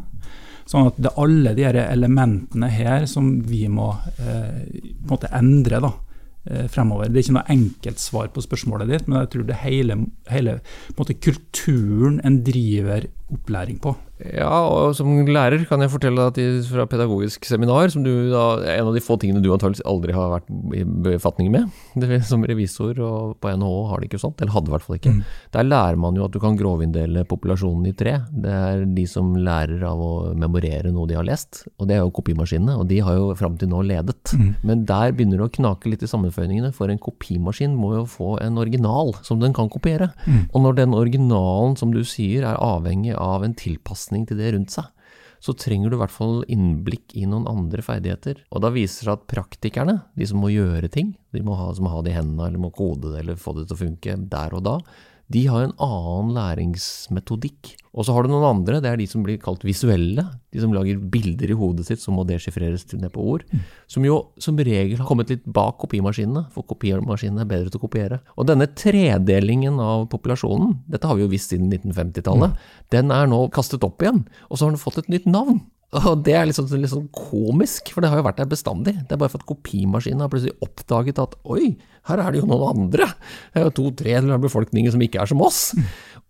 Sånn 0.70 0.86
at 0.86 1.00
det 1.02 1.10
er 1.10 1.18
alle 1.18 1.54
de 1.58 1.64
elementene 1.66 2.68
her 2.70 3.06
som 3.10 3.32
vi 3.48 3.64
må 3.72 3.88
eh, 4.22 5.24
endre 5.34 5.80
da, 5.82 5.90
eh, 6.46 6.68
fremover. 6.70 7.08
Det 7.10 7.18
er 7.18 7.24
ikke 7.24 7.36
noe 7.40 7.54
enkelt 7.56 8.02
svar 8.02 8.30
på 8.30 8.44
spørsmålet 8.44 8.92
ditt, 8.92 9.08
men 9.08 9.24
jeg 9.24 9.32
tror 9.32 9.48
det 9.48 9.56
er 9.56 9.64
hele, 9.64 9.98
hele 10.30 10.60
kulturen 11.26 12.20
en 12.22 12.38
driver 12.46 13.08
opplæring 13.34 13.80
på. 13.82 13.96
Ja, 14.20 14.50
og 14.68 14.92
som 14.98 15.12
lærer 15.24 15.62
kan 15.68 15.80
jeg 15.80 15.92
fortelle 15.92 16.26
at 16.28 16.38
fra 16.68 16.84
pedagogisk 16.90 17.46
seminar, 17.48 17.88
som 17.92 18.04
du 18.04 18.12
da, 18.32 18.44
en 18.74 18.90
av 18.90 18.96
de 18.96 19.02
få 19.04 19.16
tingene 19.20 19.40
du 19.42 19.48
antakeligvis 19.54 19.86
aldri 19.88 20.14
har 20.16 20.32
vært 20.34 20.50
i 20.76 20.84
befatning 20.84 21.48
med, 21.54 21.70
det, 22.00 22.20
som 22.28 22.44
revisor 22.46 23.00
og 23.04 23.38
på 23.40 23.52
NHO 23.56 23.78
har 23.90 24.00
det 24.00 24.10
ikke 24.10 24.20
sånt, 24.20 24.40
eller 24.40 24.54
hadde 24.54 24.70
i 24.70 24.74
hvert 24.74 24.86
fall 24.86 24.98
ikke. 24.98 25.14
Mm. 25.16 25.22
Der 25.56 25.68
lærer 25.68 26.00
man 26.04 26.18
jo 26.18 26.26
at 26.26 26.34
du 26.34 26.40
kan 26.42 26.58
grovinndele 26.58 27.24
populasjonen 27.30 27.88
i 27.88 27.94
tre. 27.96 28.18
Det 28.30 28.56
er 28.56 28.84
de 28.98 29.06
som 29.08 29.32
lærer 29.38 29.84
av 29.88 30.02
å 30.04 30.12
memorere 30.36 30.92
noe 30.92 31.08
de 31.08 31.16
har 31.16 31.26
lest, 31.26 31.64
og 31.78 31.88
det 31.88 31.96
er 31.96 32.04
jo 32.04 32.14
kopimaskinene, 32.20 32.76
og 32.76 32.90
de 32.90 33.00
har 33.06 33.16
jo 33.16 33.32
fram 33.40 33.56
til 33.60 33.72
nå 33.72 33.82
ledet. 33.88 34.34
Mm. 34.36 34.52
Men 34.66 34.84
der 34.88 35.16
begynner 35.16 35.40
det 35.40 35.48
å 35.48 35.54
knake 35.60 35.94
litt 35.94 36.04
i 36.04 36.10
sammenføyningene, 36.10 36.74
for 36.76 36.92
en 36.92 37.00
kopimaskin 37.00 37.78
må 37.78 37.94
jo 37.96 38.04
få 38.10 38.34
en 38.44 38.60
original 38.60 39.14
som 39.26 39.40
den 39.40 39.56
kan 39.56 39.72
kopiere. 39.72 40.12
Mm. 40.26 40.44
Og 40.52 40.66
når 40.66 40.78
den 40.82 40.96
originalen, 40.98 41.78
som 41.80 41.94
du 41.94 42.02
sier, 42.04 42.44
er 42.44 42.60
avhengig 42.60 43.16
av 43.16 43.46
en 43.46 43.56
tilpasning 43.56 44.09
tilpasning 44.10 44.26
til 44.26 44.38
det 44.38 44.54
rundt 44.54 44.70
seg, 44.74 44.84
så 45.40 45.54
trenger 45.56 45.88
du 45.88 45.96
i 45.96 46.00
hvert 46.02 46.12
fall 46.12 46.42
innblikk 46.48 47.14
i 47.16 47.24
noen 47.26 47.46
andre 47.48 47.82
ferdigheter. 47.82 48.44
Og 48.52 48.60
da 48.60 48.70
viser 48.70 49.06
det 49.06 49.06
seg 49.06 49.14
at 49.14 49.28
praktikerne, 49.30 50.02
de 50.14 50.26
som 50.26 50.40
må 50.40 50.50
gjøre 50.52 50.90
ting, 50.90 51.14
de 51.32 51.42
må 51.42 51.56
ha, 51.56 51.72
som 51.72 51.86
må 51.86 51.94
ha 51.94 52.02
det 52.02 52.12
i 52.12 52.18
hendene 52.18 52.50
eller 52.50 52.60
må 52.60 52.70
kode 52.70 53.14
det 53.14 53.22
eller 53.22 53.40
få 53.40 53.54
det 53.56 53.68
til 53.68 53.76
å 53.76 53.80
funke 53.80 54.16
der 54.28 54.54
og 54.54 54.64
da, 54.66 54.76
de 55.30 55.44
har 55.46 55.62
en 55.62 55.76
annen 55.78 56.32
læringsmetodikk. 56.34 57.76
Og 57.90 58.06
så 58.06 58.14
har 58.14 58.22
du 58.22 58.30
noen 58.30 58.46
andre, 58.46 58.78
det 58.82 58.90
er 58.90 58.98
de 59.00 59.06
som 59.10 59.22
blir 59.26 59.38
kalt 59.42 59.64
visuelle. 59.66 60.24
De 60.54 60.62
som 60.62 60.74
lager 60.74 60.98
bilder 61.10 61.50
i 61.50 61.56
hodet 61.58 61.86
sitt 61.86 62.02
som 62.02 62.16
må 62.18 62.24
deschiffreres 62.26 62.86
ned 62.94 63.10
på 63.14 63.22
ord. 63.32 63.44
Mm. 63.50 63.64
Som 63.90 64.06
jo 64.06 64.18
som 64.42 64.58
regel 64.58 64.98
har 64.98 65.08
kommet 65.08 65.30
litt 65.30 65.46
bak 65.46 65.78
kopimaskinene, 65.82 66.46
for 66.54 66.66
kopimaskinene 66.70 67.44
er 67.44 67.50
bedre 67.50 67.70
til 67.70 67.78
å 67.78 67.86
kopiere. 67.86 68.20
Og 68.38 68.46
denne 68.50 68.70
tredelingen 68.74 69.78
av 69.82 70.06
populasjonen, 70.10 70.80
dette 70.90 71.10
har 71.10 71.18
vi 71.18 71.26
jo 71.26 71.32
visst 71.32 71.54
siden 71.54 71.70
1950-tallet, 71.70 72.54
mm. 72.54 72.86
den 72.94 73.14
er 73.14 73.30
nå 73.30 73.44
kastet 73.54 73.86
opp 73.86 74.02
igjen. 74.02 74.24
Og 74.50 74.58
så 74.58 74.66
har 74.66 74.74
den 74.74 74.82
fått 74.82 75.02
et 75.04 75.12
nytt 75.14 75.30
navn. 75.30 75.62
Og 76.10 76.20
det 76.22 76.36
er 76.38 76.46
liksom, 76.46 76.68
litt 76.78 76.92
sånn 76.92 77.08
komisk, 77.14 77.90
for 77.90 78.04
det 78.04 78.12
har 78.12 78.20
jo 78.20 78.26
vært 78.28 78.38
der 78.38 78.50
bestandig. 78.50 78.94
Det 79.08 79.16
er 79.16 79.20
bare 79.20 79.32
for 79.32 79.42
at 79.42 79.48
kopimaskinen 79.48 80.22
har 80.22 80.30
plutselig 80.30 80.54
oppdaget 80.62 81.18
at 81.18 81.34
oi, 81.50 81.72
her 82.06 82.22
er 82.22 82.30
det 82.30 82.40
jo 82.40 82.48
noen 82.48 82.84
andre. 82.84 83.08
Det 83.50 83.58
er 83.58 83.66
jo 83.66 83.74
to 83.76 83.90
tredjedeler 83.98 84.38
av 84.38 84.44
befolkningen 84.44 84.94
som 84.94 85.02
ikke 85.02 85.20
er 85.22 85.30
som 85.32 85.42
oss. 85.42 85.72
Mm. 85.74 85.88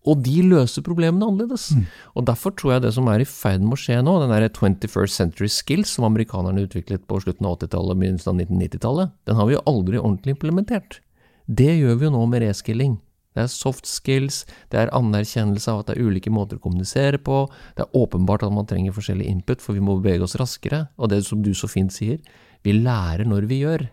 Og 0.08 0.22
de 0.24 0.38
løser 0.48 0.84
problemene 0.86 1.28
annerledes. 1.28 1.68
Mm. 1.76 1.84
Og 2.16 2.26
derfor 2.30 2.54
tror 2.56 2.74
jeg 2.74 2.86
det 2.86 2.94
som 2.96 3.10
er 3.12 3.20
i 3.20 3.28
ferd 3.28 3.60
med 3.66 3.76
å 3.76 3.82
skje 3.82 4.00
nå, 4.00 4.16
den 4.22 4.32
derre 4.32 4.48
21st 4.48 5.20
Century 5.20 5.50
Skills 5.52 5.92
som 5.98 6.08
amerikanerne 6.08 6.64
utviklet 6.64 7.04
på 7.10 7.20
slutten 7.20 7.44
av 7.44 7.58
80-tallet, 7.58 8.00
begynnelsen 8.00 8.32
av 8.32 8.40
1990-tallet, 8.40 9.14
den 9.28 9.38
har 9.40 9.50
vi 9.50 9.58
jo 9.58 9.64
aldri 9.68 10.00
ordentlig 10.00 10.38
implementert. 10.38 11.02
Det 11.50 11.68
gjør 11.74 12.00
vi 12.00 12.08
jo 12.08 12.14
nå 12.16 12.24
med 12.32 12.46
reskilling. 12.46 12.96
Det 13.36 13.44
er 13.44 13.52
soft 13.52 13.86
skills, 13.86 14.42
det 14.72 14.80
er 14.80 14.92
anerkjennelse 14.96 15.70
av 15.70 15.82
at 15.82 15.90
det 15.90 15.96
er 15.96 16.08
ulike 16.08 16.32
måter 16.34 16.58
å 16.58 16.64
kommunisere 16.64 17.20
på, 17.22 17.44
det 17.78 17.84
er 17.84 17.98
åpenbart 17.98 18.42
at 18.46 18.54
man 18.54 18.66
trenger 18.66 18.96
forskjellig 18.96 19.28
input, 19.30 19.62
for 19.62 19.78
vi 19.78 19.84
må 19.84 20.00
bevege 20.00 20.26
oss 20.26 20.38
raskere, 20.40 20.88
og 20.98 21.12
det 21.12 21.22
som 21.28 21.44
du 21.44 21.52
så 21.54 21.70
fint 21.70 21.94
sier, 21.94 22.18
vi 22.66 22.74
lærer 22.76 23.28
når 23.28 23.46
vi 23.50 23.62
gjør. 23.62 23.86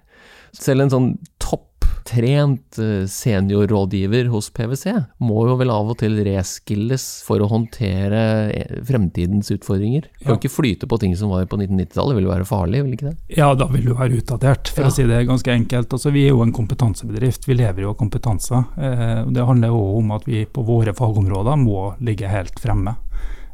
Selv 0.58 0.88
en 0.88 0.94
sånn 0.94 1.10
topp 1.44 1.67
trent 2.08 2.80
eh, 2.82 3.06
seniorrådgiver 3.12 4.30
hos 4.32 4.50
PwC 4.56 4.94
må 5.24 5.44
jo 5.50 5.58
vel 5.60 5.72
av 5.74 5.92
og 5.92 6.00
til 6.02 6.18
reskilles 6.26 7.06
for 7.28 7.44
å 7.44 7.50
håndtere 7.52 8.22
eh, 8.54 8.78
fremtidens 8.88 9.52
utfordringer. 9.54 10.08
Kan 10.24 10.40
ikke 10.40 10.54
flyte 10.54 10.90
på 10.90 11.00
ting 11.02 11.16
som 11.20 11.34
var 11.34 11.48
på 11.50 11.60
1990-tallet, 11.60 12.14
det 12.14 12.20
vil 12.20 12.30
jo 12.30 12.34
være 12.34 12.50
farlig, 12.50 12.84
vil 12.86 12.98
ikke 12.98 13.10
det? 13.10 13.16
Ja, 13.40 13.52
da 13.58 13.70
vil 13.72 13.90
du 13.90 13.96
være 13.98 14.22
utdatert, 14.22 14.72
for 14.74 14.88
ja. 14.88 14.92
å 14.92 14.96
si 14.96 15.08
det 15.10 15.24
ganske 15.30 15.54
enkelt. 15.54 15.98
Altså, 15.98 16.14
vi 16.16 16.28
er 16.28 16.36
jo 16.36 16.46
en 16.46 16.56
kompetansebedrift, 16.56 17.50
vi 17.50 17.60
lever 17.60 17.86
jo 17.86 17.94
av 17.94 18.00
kompetanse. 18.00 18.64
Eh, 18.78 19.20
det 19.34 19.50
handler 19.50 19.74
jo 19.74 19.84
om 20.00 20.16
at 20.16 20.28
vi 20.30 20.46
på 20.46 20.64
våre 20.68 20.96
fagområder 20.98 21.60
må 21.62 21.92
ligge 22.04 22.32
helt 22.32 22.60
fremme. 22.64 22.98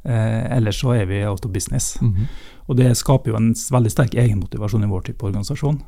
Ellers 0.03 0.81
så 0.81 0.91
er 0.97 1.05
vi 1.05 1.21
out 1.25 1.45
of 1.45 1.51
business. 1.51 2.01
Mm 2.01 2.13
-hmm. 2.13 2.27
Og 2.67 2.77
det 2.77 2.97
skaper 2.97 3.31
jo 3.31 3.37
en 3.37 3.53
veldig 3.53 3.91
sterk 3.91 4.15
egenmotivasjon 4.15 4.83
i 4.83 4.87
vår 4.91 5.01
type 5.01 5.25
organisasjon. 5.25 5.81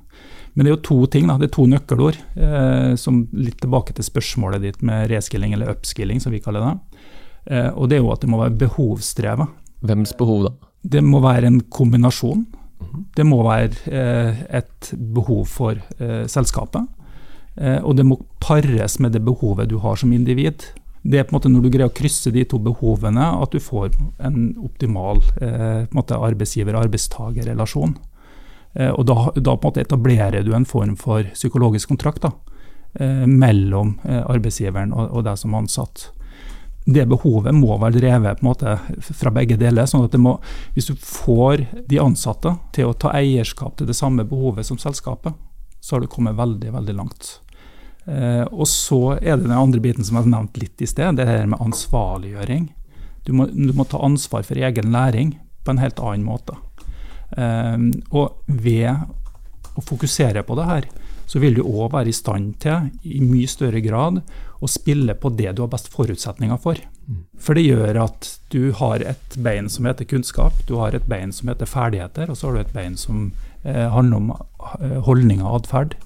Men 0.55 0.65
det 0.65 0.71
er 0.71 0.75
jo 0.75 0.87
to 0.87 1.05
ting, 1.11 1.27
da, 1.27 1.37
det 1.37 1.49
er 1.49 1.55
to 1.55 1.65
nøkkelord. 1.67 2.17
Eh, 2.35 2.95
som 2.99 3.27
Litt 3.35 3.59
tilbake 3.63 3.95
til 3.95 4.07
spørsmålet 4.07 4.63
ditt 4.63 4.83
med 4.83 5.09
reskilling 5.11 5.53
eller 5.53 5.73
upskilling, 5.73 6.21
som 6.23 6.31
vi 6.31 6.39
kaller 6.39 6.65
det. 6.65 7.01
Eh, 7.51 7.71
og 7.75 7.89
det 7.89 7.97
er 7.97 8.03
jo 8.03 8.13
at 8.13 8.23
det 8.23 8.31
må 8.31 8.39
være 8.39 8.59
behovsdrevet. 8.63 9.47
Hvems 9.85 10.15
behov 10.17 10.47
da? 10.47 10.53
Det 10.95 11.03
må 11.03 11.19
være 11.23 11.51
en 11.51 11.59
kombinasjon. 11.61 12.45
Mhm. 12.79 13.05
Det 13.17 13.25
må 13.25 13.41
være 13.43 13.75
eh, 13.91 14.45
et 14.61 14.93
behov 15.15 15.45
for 15.51 15.75
eh, 15.99 16.23
selskapet. 16.31 16.87
Eh, 17.57 17.79
og 17.83 17.95
det 17.97 18.05
må 18.05 18.19
pares 18.43 18.99
med 18.99 19.15
det 19.15 19.23
behovet 19.25 19.69
du 19.71 19.77
har 19.83 19.99
som 19.99 20.13
individ. 20.13 20.69
Det 21.05 21.19
er 21.19 21.27
på 21.27 21.35
en 21.35 21.37
måte 21.37 21.53
når 21.53 21.61
du 21.61 21.69
greier 21.69 21.91
å 21.91 21.93
krysse 21.93 22.33
de 22.33 22.41
to 22.49 22.57
behovene, 22.65 23.21
at 23.37 23.53
du 23.53 23.61
får 23.61 23.93
en 24.25 24.57
optimal 24.65 25.21
eh, 25.37 25.85
arbeidsgiver-arbeidstager-relasjon. 25.93 27.93
Eh, 28.73 28.89
og 28.89 29.05
da, 29.05 29.29
da, 29.35 29.53
på 29.53 29.61
en 29.61 29.69
måte 29.69 29.85
etablerer 29.85 30.41
du 30.43 30.55
en 30.57 30.65
form 30.65 30.97
for 30.97 31.23
psykologisk 31.35 31.93
kontrakt. 31.93 32.25
da, 32.25 32.33
eh, 32.99 33.27
mellom 33.27 33.99
eh, 34.03 34.23
arbeidsgiveren 34.25 34.93
og, 34.93 35.11
og 35.11 35.25
deg 35.27 35.37
som 35.37 35.55
ansatt. 35.55 36.09
Det 36.85 37.07
behovet 37.09 37.55
må 37.57 37.77
være 37.81 37.97
drevet 37.97 38.41
på 38.41 38.45
en 38.45 38.51
måte 38.51 38.75
fra 39.13 39.31
begge 39.33 39.57
deler. 39.57 39.85
sånn 39.85 40.05
at 40.05 40.17
må, 40.21 40.39
Hvis 40.73 40.89
du 40.89 40.95
får 40.95 41.65
de 41.87 41.99
ansatte 41.99 42.57
til 42.73 42.89
å 42.89 42.97
ta 42.97 43.13
eierskap 43.13 43.77
til 43.77 43.87
det 43.87 43.95
samme 43.95 44.25
behovet 44.25 44.65
som 44.65 44.77
selskapet, 44.77 45.33
så 45.81 45.95
har 45.95 46.01
du 46.01 46.07
kommet 46.07 46.37
veldig, 46.37 46.73
veldig 46.73 46.95
langt. 46.95 47.39
Eh, 48.05 48.43
og 48.53 48.67
så 48.69 49.17
er 49.17 49.35
det 49.35 49.47
den 49.47 49.55
andre 49.55 49.81
biten 49.81 50.05
som 50.05 50.19
jeg 50.19 50.27
har 50.27 50.33
nevnt 50.35 50.59
litt 50.61 50.81
i 50.81 50.89
sted, 50.89 51.17
det 51.17 51.27
her 51.29 51.47
med 51.49 51.61
ansvarliggjøring. 51.63 52.69
Du 53.25 53.33
må, 53.33 53.49
du 53.49 53.73
må 53.73 53.87
ta 53.89 54.01
ansvar 54.05 54.45
for 54.45 54.61
egen 54.61 54.91
læring 54.93 55.35
på 55.65 55.73
en 55.73 55.81
helt 55.81 55.99
annen 55.99 56.27
måte. 56.27 56.57
Eh, 57.37 57.77
og 58.13 58.37
ved 58.45 58.91
å 59.75 59.83
fokusere 59.83 60.45
på 60.45 60.57
det 60.59 60.69
her, 60.69 60.89
så 61.25 61.41
vil 61.41 61.57
du 61.57 61.63
òg 61.65 61.95
være 61.95 62.11
i 62.11 62.15
stand 62.15 62.59
til, 62.61 62.91
i 63.01 63.17
mye 63.25 63.49
større 63.49 63.81
grad, 63.81 64.21
å 64.61 64.69
spille 64.69 65.15
på 65.17 65.31
det 65.33 65.55
du 65.55 65.63
har 65.63 65.71
best 65.73 65.89
forutsetninger 65.93 66.59
for. 66.61 66.77
For 67.41 67.57
det 67.57 67.65
gjør 67.65 67.97
at 68.05 68.29
du 68.53 68.69
har 68.77 69.01
et 69.05 69.35
bein 69.41 69.67
som 69.69 69.89
heter 69.89 70.07
kunnskap, 70.09 70.61
du 70.69 70.77
har 70.79 70.95
et 70.95 71.05
bein 71.09 71.33
som 71.33 71.49
heter 71.49 71.69
ferdigheter, 71.69 72.29
og 72.29 72.37
så 72.37 72.47
har 72.47 72.55
du 72.55 72.61
et 72.61 72.77
bein 72.77 72.95
som 72.97 73.31
eh, 73.65 73.87
handler 73.93 74.21
om 74.21 74.31
holdninger 75.09 75.45
og 75.45 75.63
atferd. 75.63 75.97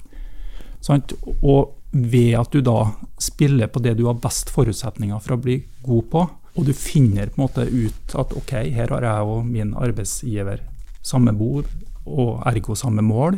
Og 1.43 1.75
ved 1.91 2.35
at 2.37 2.51
du 2.53 2.61
da 2.61 2.91
spiller 3.21 3.67
på 3.67 3.81
det 3.81 3.95
du 3.97 4.05
har 4.05 4.19
best 4.21 4.51
forutsetninger 4.53 5.19
for 5.23 5.35
å 5.35 5.41
bli 5.41 5.57
god 5.85 6.09
på, 6.11 6.25
og 6.59 6.65
du 6.65 6.73
finner 6.75 7.29
på 7.29 7.39
en 7.39 7.45
måte 7.47 7.65
ut 7.65 8.15
at 8.19 8.33
ok, 8.35 8.53
her 8.75 8.93
har 8.93 9.05
jeg 9.05 9.33
og 9.33 9.45
min 9.47 9.73
arbeidsgiver 9.77 10.63
samme 11.05 11.33
bord, 11.37 11.69
og 12.09 12.39
ergo 12.49 12.75
samme 12.77 13.03
mål, 13.05 13.37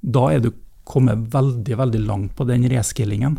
da 0.00 0.30
er 0.32 0.42
du 0.44 0.52
kommet 0.86 1.26
veldig 1.32 1.76
veldig 1.78 2.00
langt 2.06 2.36
på 2.36 2.46
den 2.46 2.66
reskillingen. 2.70 3.38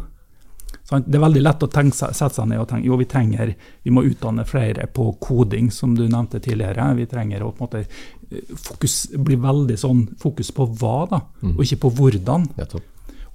Det 0.87 1.15
er 1.15 1.23
veldig 1.23 1.43
lett 1.43 1.63
å 1.63 1.69
tenke, 1.71 1.95
sette 2.15 2.33
seg 2.35 2.47
ned 2.47 2.61
og 2.61 2.67
tenke 2.69 2.87
jo, 2.87 2.97
vi 2.99 3.07
trenger, 3.09 3.53
vi 3.83 3.91
må 3.91 4.03
utdanne 4.07 4.45
flere 4.47 4.87
på 4.91 5.09
koding, 5.23 5.69
som 5.71 5.95
du 5.95 6.05
nevnte 6.07 6.39
tidligere. 6.43 6.89
Vi 6.95 7.07
trenger 7.11 7.43
å 7.43 7.51
på 7.51 7.63
en 7.63 7.67
måte 7.67 7.81
eh, 7.83 8.53
fokus, 8.55 8.95
bli 9.15 9.39
veldig 9.43 9.77
sånn 9.79 10.05
fokus 10.19 10.51
på 10.55 10.67
hva, 10.79 10.99
da, 11.11 11.21
mm. 11.43 11.55
og 11.55 11.63
ikke 11.65 11.81
på 11.85 11.93
hvordan. 11.99 12.47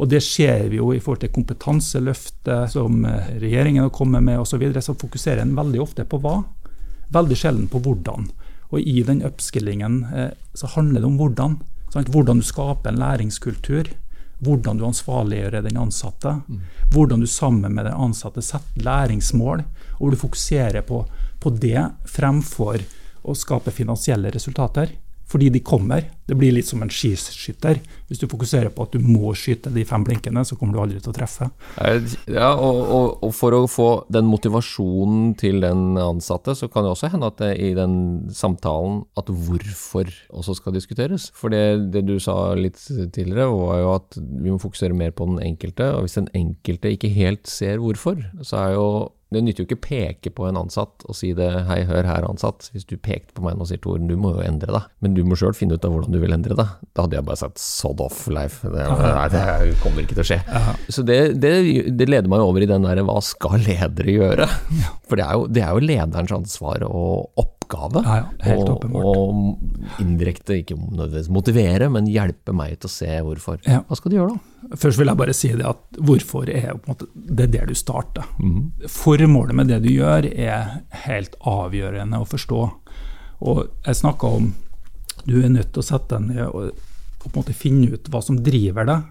Og 0.02 0.10
det 0.10 0.18
ser 0.26 0.66
vi 0.72 0.80
jo 0.80 0.90
i 0.90 1.00
forhold 1.00 1.22
til 1.22 1.34
kompetanseløftet 1.34 2.72
som 2.74 3.04
eh, 3.06 3.34
regjeringen 3.38 3.86
har 3.86 3.94
kommet 3.94 4.24
med 4.26 4.40
osv. 4.40 4.56
Så, 4.56 4.62
videre, 4.62 4.82
så 4.82 4.98
fokuserer 4.98 5.44
en 5.44 5.54
veldig 5.54 5.82
ofte 5.84 6.06
på 6.08 6.18
hva, 6.24 6.40
veldig 7.14 7.38
sjelden 7.38 7.68
på 7.70 7.80
hvordan. 7.84 8.30
Og 8.72 8.80
i 8.80 9.04
den 9.06 9.22
upskillingen 9.28 10.00
eh, 10.10 10.32
så 10.58 10.72
handler 10.74 11.04
det 11.04 11.10
om 11.12 11.20
hvordan. 11.20 11.60
Sant? 11.94 12.10
Hvordan 12.10 12.42
du 12.42 12.46
skaper 12.48 12.90
en 12.90 13.02
læringskultur 13.02 13.92
hvordan 14.42 14.78
du 14.78 14.86
ansvarliggjør 14.86 15.60
den 15.62 15.78
ansatte. 15.78 16.34
Mm. 16.48 16.62
Hvordan 16.92 17.20
du 17.22 17.26
sammen 17.30 17.74
med 17.74 17.86
den 17.86 17.94
ansatte 17.94 18.42
setter 18.42 18.82
læringsmål, 18.82 19.62
og 19.62 20.00
hvor 20.00 20.10
du 20.10 20.18
fokuserer 20.18 20.82
på, 20.86 21.04
på 21.38 21.52
det 21.62 21.78
fremfor 22.10 22.82
å 23.22 23.36
skape 23.38 23.70
finansielle 23.70 24.32
resultater 24.34 24.96
fordi 25.32 25.48
de 25.54 25.62
kommer. 25.64 26.10
Det 26.32 26.38
blir 26.40 26.54
litt 26.56 26.64
som 26.64 26.80
en 26.80 26.88
skiskytter. 26.88 27.82
Hvis 28.08 28.22
du 28.22 28.24
fokuserer 28.24 28.72
på 28.72 28.86
at 28.86 28.94
du 28.96 29.04
må 29.04 29.34
skyte 29.36 29.68
de 29.74 29.84
fem 29.84 30.00
blinkene, 30.06 30.40
så 30.48 30.56
kommer 30.56 30.78
du 30.78 30.80
aldri 30.80 31.02
til 31.02 31.12
å 31.12 31.16
treffe. 31.18 31.50
Ja, 31.76 32.54
og, 32.56 32.80
og, 32.80 33.08
og 33.28 33.34
for 33.36 33.52
å 33.52 33.66
få 33.68 33.90
den 34.12 34.30
motivasjonen 34.30 35.34
til 35.36 35.60
den 35.60 36.00
ansatte, 36.00 36.56
så 36.56 36.70
kan 36.72 36.86
det 36.86 36.94
også 36.94 37.12
hende 37.12 37.28
at 37.28 37.40
det 37.42 37.52
i 37.60 37.74
den 37.76 37.94
samtalen 38.32 39.02
at 39.20 39.28
hvorfor 39.28 40.08
også 40.32 40.56
skal 40.56 40.76
diskuteres. 40.78 41.28
For 41.36 41.52
det, 41.52 41.92
det 41.92 42.06
du 42.08 42.16
sa 42.16 42.54
litt 42.56 42.80
tidligere, 42.80 43.50
var 43.52 43.82
jo 43.82 43.96
at 43.98 44.16
vi 44.16 44.48
må 44.48 44.60
fokusere 44.62 44.96
mer 44.96 45.12
på 45.12 45.28
den 45.28 45.42
enkelte. 45.52 45.92
Og 45.98 46.06
hvis 46.06 46.16
den 46.16 46.32
enkelte 46.32 46.96
ikke 46.96 47.12
helt 47.12 47.44
ser 47.50 47.82
hvorfor, 47.84 48.24
så 48.40 48.64
er 48.64 48.78
jo 48.78 48.86
det 49.32 49.40
nytter 49.44 49.64
jo 49.64 49.68
ikke 49.68 49.78
å 49.78 49.84
peke 49.86 50.32
på 50.36 50.46
en 50.48 50.58
ansatt 50.60 51.06
og 51.08 51.16
si 51.16 51.32
det 51.36 51.48
'hei, 51.68 51.82
hør 51.88 52.04
her, 52.04 52.26
ansatt'. 52.28 52.68
Hvis 52.72 52.84
du 52.88 52.96
pekte 52.96 53.32
på 53.36 53.44
meg 53.46 53.56
nå 53.56 53.66
sier 53.68 53.80
Tor, 53.80 53.98
du 53.98 54.16
må 54.16 54.34
jo 54.36 54.44
endre 54.44 54.72
deg. 54.72 54.90
Men 55.00 55.14
du 55.16 55.22
må 55.24 55.38
sjøl 55.38 55.56
finne 55.56 55.78
ut 55.78 55.84
av 55.84 55.94
hvordan 55.94 56.12
du 56.12 56.20
vil 56.22 56.34
endre 56.34 56.56
det, 56.58 56.66
Da 56.92 57.04
hadde 57.04 57.18
jeg 57.18 57.26
bare 57.26 57.40
sagt 57.40 57.60
'sod 57.62 58.02
off, 58.04 58.26
Leif'. 58.28 58.60
Det, 58.62 58.84
nei, 58.84 59.28
det 59.32 59.78
kommer 59.82 60.04
ikke 60.04 60.18
til 60.18 60.24
å 60.24 60.28
skje. 60.28 60.40
Så 60.88 61.04
det, 61.06 61.18
det, 61.42 61.52
det, 61.96 62.08
leder 62.08 62.30
meg 62.30 62.44
over 62.44 62.62
i 62.62 62.68
den 62.70 62.86
derre 62.86 63.04
hva 63.06 63.18
skal 63.24 63.62
ledere 63.62 64.16
gjøre? 64.18 64.48
For 65.08 65.18
det 65.20 65.26
er 65.26 65.38
jo, 65.38 65.48
det 65.48 65.64
er 65.64 65.74
jo 65.74 65.88
lederens 65.88 66.34
ansvar 66.34 66.86
og 66.88 67.42
oppgave. 67.42 68.02
Ja, 68.04 68.16
ja, 68.22 68.30
helt 68.46 68.70
og, 68.72 68.86
og 68.92 70.00
indirekte, 70.02 70.58
ikke 70.60 70.76
nødvendigvis 70.76 71.30
motivere, 71.32 71.88
men 71.92 72.10
hjelpe 72.10 72.54
meg 72.56 72.78
til 72.80 72.90
å 72.90 72.94
se 72.94 73.20
hvorfor. 73.24 73.62
Hva 73.64 73.98
skal 73.98 74.12
du 74.12 74.18
gjøre 74.18 74.36
da? 74.36 74.76
Først 74.78 75.00
vil 75.00 75.10
jeg 75.10 75.18
bare 75.18 75.34
si 75.36 75.50
det 75.58 75.66
at 75.68 75.98
hvorfor 75.98 76.50
er 76.52 76.76
måte, 76.86 77.08
det 77.14 77.48
er 77.48 77.54
der 77.56 77.72
du 77.72 77.76
starter. 77.78 78.28
Mm. 78.38 78.70
Formålet 78.90 79.58
med 79.58 79.72
det 79.72 79.82
du 79.84 79.90
gjør 79.90 80.28
er 80.30 80.82
helt 81.06 81.34
avgjørende 81.40 82.22
å 82.22 82.28
forstå. 82.28 82.60
Og 83.42 83.64
jeg 83.86 83.98
snakka 83.98 84.30
om 84.38 84.52
du 85.26 85.38
er 85.42 85.52
nødt 85.52 85.72
til 85.72 85.82
å 85.82 85.86
sette 85.86 86.18
deg 86.18 86.32
ned 86.32 86.44
og, 86.48 86.72
og 87.22 87.26
på 87.26 87.32
en 87.32 87.40
måte 87.40 87.56
finne 87.56 87.92
ut 87.92 88.08
hva 88.12 88.22
som 88.24 88.40
driver 88.42 88.88
deg. 88.88 89.10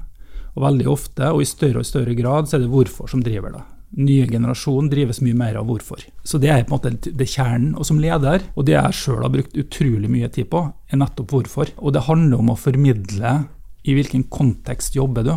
Og 0.51 0.65
veldig 0.65 0.87
ofte, 0.91 1.29
og 1.31 1.43
i 1.43 1.47
større 1.47 1.79
og 1.79 1.87
større 1.87 2.15
grad, 2.17 2.49
så 2.49 2.57
er 2.57 2.65
det 2.65 2.73
hvorfor 2.73 3.07
som 3.07 3.23
driver 3.23 3.55
deg 3.55 3.69
nye 3.91 4.27
generasjon 4.27 4.89
drives 4.91 5.19
mye 5.23 5.35
mer 5.35 5.57
av 5.59 5.67
hvorfor. 5.67 6.03
Så 6.23 6.39
det 6.39 6.51
er 6.51 6.63
på 6.63 6.71
en 6.71 6.77
måte 6.77 7.11
det 7.11 7.27
kjernen. 7.27 7.73
Og 7.75 7.87
som 7.87 7.99
leder, 7.99 8.43
og 8.55 8.67
det 8.67 8.77
jeg 8.77 8.97
sjøl 8.97 9.23
har 9.25 9.33
brukt 9.33 9.57
utrolig 9.57 10.11
mye 10.11 10.29
tid 10.31 10.49
på, 10.51 10.63
er 10.91 11.01
nettopp 11.01 11.33
hvorfor. 11.35 11.73
Og 11.79 11.95
det 11.95 12.05
handler 12.07 12.39
om 12.39 12.53
å 12.53 12.59
formidle 12.59 13.35
i 13.83 13.95
hvilken 13.97 14.27
kontekst 14.31 14.95
jobber 14.95 15.27
du. 15.27 15.33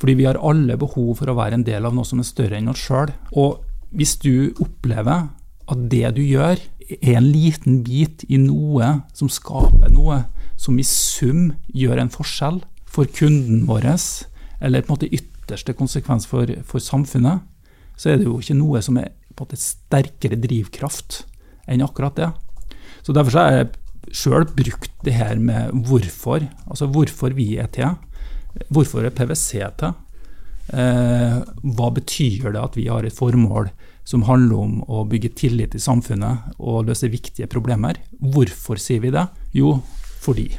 Fordi 0.00 0.16
vi 0.18 0.28
har 0.28 0.40
alle 0.44 0.76
behov 0.80 1.16
for 1.20 1.32
å 1.32 1.36
være 1.36 1.58
en 1.58 1.66
del 1.66 1.88
av 1.88 1.94
noe 1.96 2.08
som 2.08 2.20
er 2.20 2.28
større 2.28 2.58
enn 2.58 2.72
oss 2.72 2.84
sjøl. 2.84 3.12
Og 3.36 3.60
hvis 3.96 4.16
du 4.24 4.54
opplever 4.62 5.28
at 5.66 5.84
det 5.90 6.14
du 6.16 6.22
gjør, 6.22 6.60
er 7.02 7.16
en 7.18 7.26
liten 7.26 7.80
bit 7.86 8.22
i 8.30 8.38
noe 8.38 8.92
som 9.16 9.30
skaper 9.32 9.90
noe 9.90 10.22
som 10.56 10.78
i 10.78 10.86
sum 10.86 11.50
gjør 11.74 12.00
en 12.00 12.12
forskjell 12.12 12.62
for 12.86 13.10
kunden 13.12 13.66
vår, 13.68 13.88
eller 14.62 14.84
på 14.84 14.92
en 14.92 14.94
måte 14.94 15.10
ytterste 15.12 15.74
konsekvens 15.76 16.28
for, 16.30 16.50
for 16.64 16.82
samfunnet, 16.82 17.42
så 17.96 18.12
er 18.12 18.20
det 18.20 18.28
jo 18.28 18.38
ikke 18.40 18.56
noe 18.56 18.80
som 18.84 18.98
er 19.00 19.12
på 19.36 19.44
en 19.44 19.48
måte 19.48 19.60
sterkere 19.60 20.38
drivkraft 20.40 21.24
enn 21.68 21.84
akkurat 21.84 22.16
det. 22.16 22.30
Så 23.04 23.12
Derfor 23.12 23.38
har 23.38 23.52
jeg 23.52 24.16
sjøl 24.16 24.46
brukt 24.48 24.92
det 25.04 25.16
her 25.18 25.36
med 25.42 25.74
hvorfor, 25.86 26.46
altså 26.66 26.88
hvorfor 26.90 27.34
vi 27.36 27.56
er 27.60 27.68
til. 27.74 27.96
Hvorfor 28.72 29.04
er 29.04 29.14
PwC 29.14 29.60
til? 29.80 29.96
Eh, 30.74 31.36
hva 31.76 31.88
betyr 31.94 32.48
det 32.50 32.62
at 32.62 32.78
vi 32.78 32.88
har 32.88 33.06
et 33.06 33.14
formål 33.14 33.68
som 34.06 34.22
handler 34.28 34.62
om 34.62 34.80
å 34.86 35.04
bygge 35.10 35.32
tillit 35.38 35.74
i 35.74 35.82
samfunnet 35.82 36.56
og 36.62 36.86
løse 36.86 37.10
viktige 37.10 37.48
problemer? 37.50 37.98
Hvorfor 38.20 38.78
sier 38.78 39.02
vi 39.02 39.10
det? 39.14 39.26
Jo, 39.56 39.76
fordi. 40.22 40.50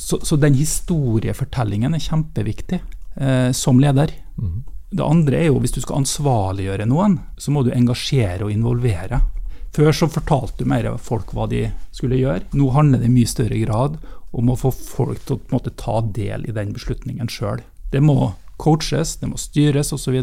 Så, 0.00 0.20
så 0.24 0.38
den 0.40 0.56
historiefortellingen 0.56 1.92
er 1.96 2.00
kjempeviktig 2.00 2.78
eh, 2.80 3.50
som 3.52 3.80
leder. 3.82 4.14
Mm. 4.40 4.62
Det 4.94 5.04
andre 5.04 5.40
er 5.42 5.50
jo 5.50 5.60
hvis 5.60 5.74
du 5.74 5.82
skal 5.82 6.00
ansvarliggjøre 6.00 6.86
noen, 6.88 7.18
så 7.36 7.52
må 7.52 7.64
du 7.66 7.72
engasjere 7.74 8.46
og 8.46 8.54
involvere. 8.54 9.20
Før 9.74 9.90
så 9.92 10.08
fortalte 10.08 10.62
du 10.62 10.70
mer 10.70 10.86
folk 11.02 11.34
hva 11.34 11.48
de 11.50 11.66
skulle 11.92 12.20
gjøre. 12.20 12.46
Nå 12.54 12.70
handler 12.72 13.02
det 13.02 13.10
i 13.10 13.14
mye 13.16 13.28
større 13.28 13.58
grad 13.66 13.98
om 14.34 14.50
å 14.50 14.58
få 14.58 14.70
folk 14.74 15.26
til 15.26 15.36
å 15.36 15.52
måte, 15.52 15.74
ta 15.76 16.00
del 16.14 16.46
i 16.46 16.54
den 16.54 16.72
beslutningen 16.74 17.28
sjøl. 17.30 17.60
Det 17.90 18.00
må 18.02 18.32
coaches, 18.56 19.16
det 19.18 19.28
må 19.28 19.38
styres 19.38 19.92
osv. 19.94 20.20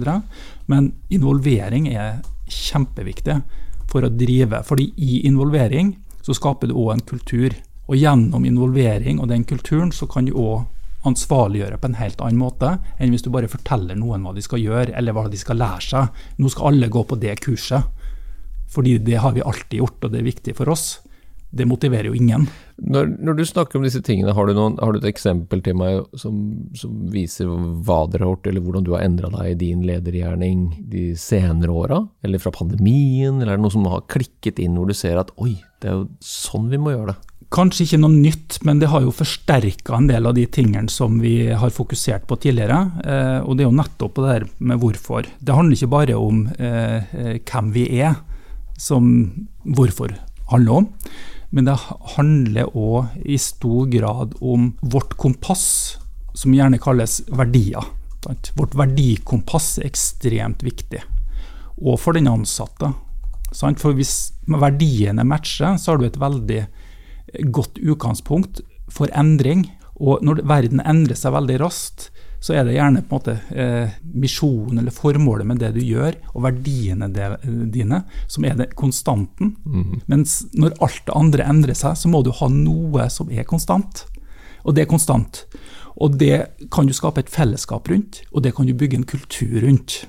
Men 0.72 0.94
involvering 1.12 1.90
er 1.92 2.22
kjempeviktig 2.52 3.40
for 3.92 4.06
å 4.06 4.12
drive. 4.14 4.64
fordi 4.64 4.92
i 4.98 5.26
involvering 5.28 5.98
så 6.22 6.34
skaper 6.34 6.68
du 6.68 6.76
òg 6.76 6.94
en 6.94 7.08
kultur. 7.08 7.56
Og 7.88 7.98
gjennom 7.98 8.46
involvering 8.46 9.20
og 9.20 9.28
den 9.28 9.44
kulturen 9.44 9.92
så 9.92 10.08
kan 10.08 10.26
du 10.26 10.34
òg 10.34 10.68
ansvarliggjøre 11.04 11.80
på 11.82 11.90
en 11.90 11.98
helt 11.98 12.22
annen 12.22 12.40
måte 12.40 12.76
enn 13.02 13.10
hvis 13.10 13.24
du 13.26 13.32
bare 13.34 13.50
forteller 13.50 13.98
noen 13.98 14.22
hva 14.22 14.36
de 14.36 14.44
skal 14.46 14.62
gjøre, 14.62 14.94
eller 14.94 15.16
hva 15.18 15.26
de 15.32 15.40
skal 15.40 15.58
lære 15.58 15.82
seg. 15.88 16.20
Nå 16.38 16.52
skal 16.54 16.72
alle 16.72 16.92
gå 16.94 17.04
på 17.04 17.18
det 17.18 17.40
kurset, 17.42 17.88
fordi 18.72 19.00
det 19.02 19.18
har 19.24 19.34
vi 19.34 19.42
alltid 19.42 19.82
gjort, 19.82 20.04
og 20.06 20.12
det 20.14 20.22
er 20.22 20.30
viktig 20.30 20.56
for 20.60 20.70
oss. 20.72 21.02
Det 21.52 21.68
motiverer 21.68 22.08
jo 22.08 22.16
ingen. 22.16 22.46
Når, 22.82 23.10
når 23.20 23.36
du 23.38 23.44
snakker 23.46 23.78
om 23.78 23.84
disse 23.86 24.00
tingene, 24.06 24.34
har 24.34 24.48
du, 24.48 24.54
noen, 24.56 24.78
har 24.80 24.94
du 24.94 25.02
et 25.02 25.10
eksempel 25.10 25.60
til 25.66 25.76
meg 25.78 26.00
som, 26.18 26.38
som, 26.78 26.94
viser 27.12 27.50
hva 27.52 28.06
dere 28.10 28.24
har 28.24 28.32
gjort, 28.32 28.48
eller 28.48 28.64
hvordan 28.64 28.88
du 28.88 28.94
har 28.96 29.04
endra 29.06 29.30
deg 29.34 29.52
i 29.52 29.58
din 29.60 29.84
ledergjerning 29.86 30.64
de 30.92 31.10
senere 31.20 31.76
åra? 31.76 32.00
Eller 32.24 32.42
fra 32.42 32.54
pandemien, 32.56 33.42
eller 33.42 33.54
er 33.54 33.60
det 33.60 33.66
noe 33.66 33.76
som 33.76 33.90
har 33.92 34.08
klikket 34.12 34.64
inn 34.64 34.80
hvor 34.80 34.88
du 34.88 34.96
ser 34.98 35.20
at 35.20 35.34
oi, 35.44 35.58
det 35.84 35.92
er 35.92 36.00
jo 36.00 36.08
sånn 36.24 36.72
vi 36.72 36.80
må 36.82 36.96
gjøre 36.96 37.12
det? 37.12 37.20
Kanskje 37.52 37.84
ikke 37.84 38.00
noe 38.00 38.16
nytt, 38.16 38.62
men 38.64 38.80
det 38.80 38.88
har 38.94 39.04
jo 39.04 39.12
forsterka 39.12 39.98
en 39.98 40.08
del 40.08 40.30
av 40.30 40.38
de 40.38 40.46
tingene 40.48 40.88
som 40.92 41.18
vi 41.20 41.50
har 41.52 41.74
fokusert 41.76 42.24
på 42.30 42.38
tidligere. 42.40 42.78
Eh, 43.04 43.40
og 43.44 43.58
det 43.58 43.66
er 43.66 43.68
jo 43.68 43.76
nettopp 43.76 44.22
det 44.22 44.30
der 44.30 44.46
med 44.64 44.80
hvorfor. 44.80 45.28
Det 45.28 45.58
handler 45.58 45.76
ikke 45.76 45.92
bare 45.92 46.16
om 46.16 46.46
eh, 46.56 47.12
eh, 47.12 47.34
hvem 47.44 47.74
vi 47.76 47.84
er, 48.00 48.16
som 48.80 49.12
hvorfor 49.68 50.16
handler 50.54 50.80
om. 50.80 50.88
Men 51.52 51.68
det 51.68 51.78
handler 52.16 52.72
òg 52.78 53.18
i 53.28 53.38
stor 53.42 53.90
grad 53.92 54.36
om 54.40 54.72
vårt 54.82 55.18
kompass, 55.20 55.98
som 56.34 56.54
gjerne 56.56 56.80
kalles 56.80 57.22
verdier. 57.28 57.84
Vårt 58.56 58.76
verdikompass 58.78 59.80
er 59.82 59.90
ekstremt 59.90 60.64
viktig, 60.64 61.02
og 61.82 61.98
for 62.00 62.16
den 62.16 62.30
ansatte. 62.32 62.94
For 63.52 63.98
hvis 63.98 64.32
verdiene 64.48 65.26
matcher, 65.28 65.76
så 65.76 65.92
har 65.92 66.00
du 66.00 66.08
et 66.08 66.22
veldig 66.22 66.62
godt 67.52 67.82
utgangspunkt 67.82 68.62
for 68.92 69.12
endring. 69.18 69.66
Og 70.02 70.24
når 70.24 70.46
verden 70.48 70.80
endrer 70.88 71.20
seg 71.20 71.36
veldig 71.36 71.60
raskt, 71.62 72.11
så 72.42 72.56
er 72.58 72.66
det 72.66 72.74
gjerne 72.74 73.04
på 73.06 73.14
en 73.14 73.20
måte 73.20 73.36
eh, 73.54 73.98
misjonen 74.18 74.82
eller 74.82 74.94
formålet 74.96 75.46
med 75.46 75.60
det 75.62 75.76
du 75.76 75.82
gjør, 75.86 76.16
og 76.34 76.46
verdiene 76.48 77.10
dine, 77.14 78.02
som 78.26 78.48
er 78.50 78.56
det 78.58 78.72
konstanten. 78.80 79.54
Mm. 79.62 80.00
Mens 80.10 80.40
når 80.58 80.74
alt 80.82 81.04
det 81.06 81.18
andre 81.18 81.46
endrer 81.54 81.78
seg, 81.78 82.00
så 82.02 82.10
må 82.10 82.24
du 82.26 82.32
ha 82.34 82.50
noe 82.50 83.06
som 83.14 83.30
er 83.30 83.46
konstant. 83.46 84.08
Og 84.66 84.74
det 84.74 84.86
er 84.86 84.90
konstant. 84.90 85.44
Og 86.02 86.18
det 86.18 86.48
kan 86.74 86.90
du 86.90 86.96
skape 86.98 87.22
et 87.22 87.30
fellesskap 87.30 87.90
rundt, 87.92 88.24
og 88.32 88.42
det 88.42 88.56
kan 88.58 88.66
du 88.66 88.74
bygge 88.78 88.98
en 88.98 89.08
kultur 89.14 89.62
rundt. 89.62 90.02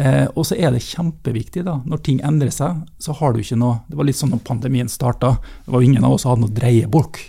Eh, 0.00 0.26
og 0.34 0.46
så 0.48 0.56
er 0.56 0.72
det 0.74 0.82
kjempeviktig, 0.82 1.62
da, 1.68 1.78
når 1.86 2.02
ting 2.02 2.22
endrer 2.26 2.50
seg, 2.50 2.82
så 2.98 3.14
har 3.18 3.34
du 3.34 3.42
ikke 3.42 3.58
noe 3.60 3.82
Det 3.90 3.98
var 3.98 4.08
litt 4.08 4.16
sånn 4.16 4.32
når 4.32 4.40
pandemien 4.46 4.88
starta, 4.88 5.36
det 5.62 5.74
var 5.74 5.82
jo 5.82 5.90
ingen 5.90 6.06
av 6.08 6.16
oss 6.16 6.24
som 6.24 6.32
hadde 6.32 6.46
noe 6.46 6.56
dreiebok. 6.56 7.20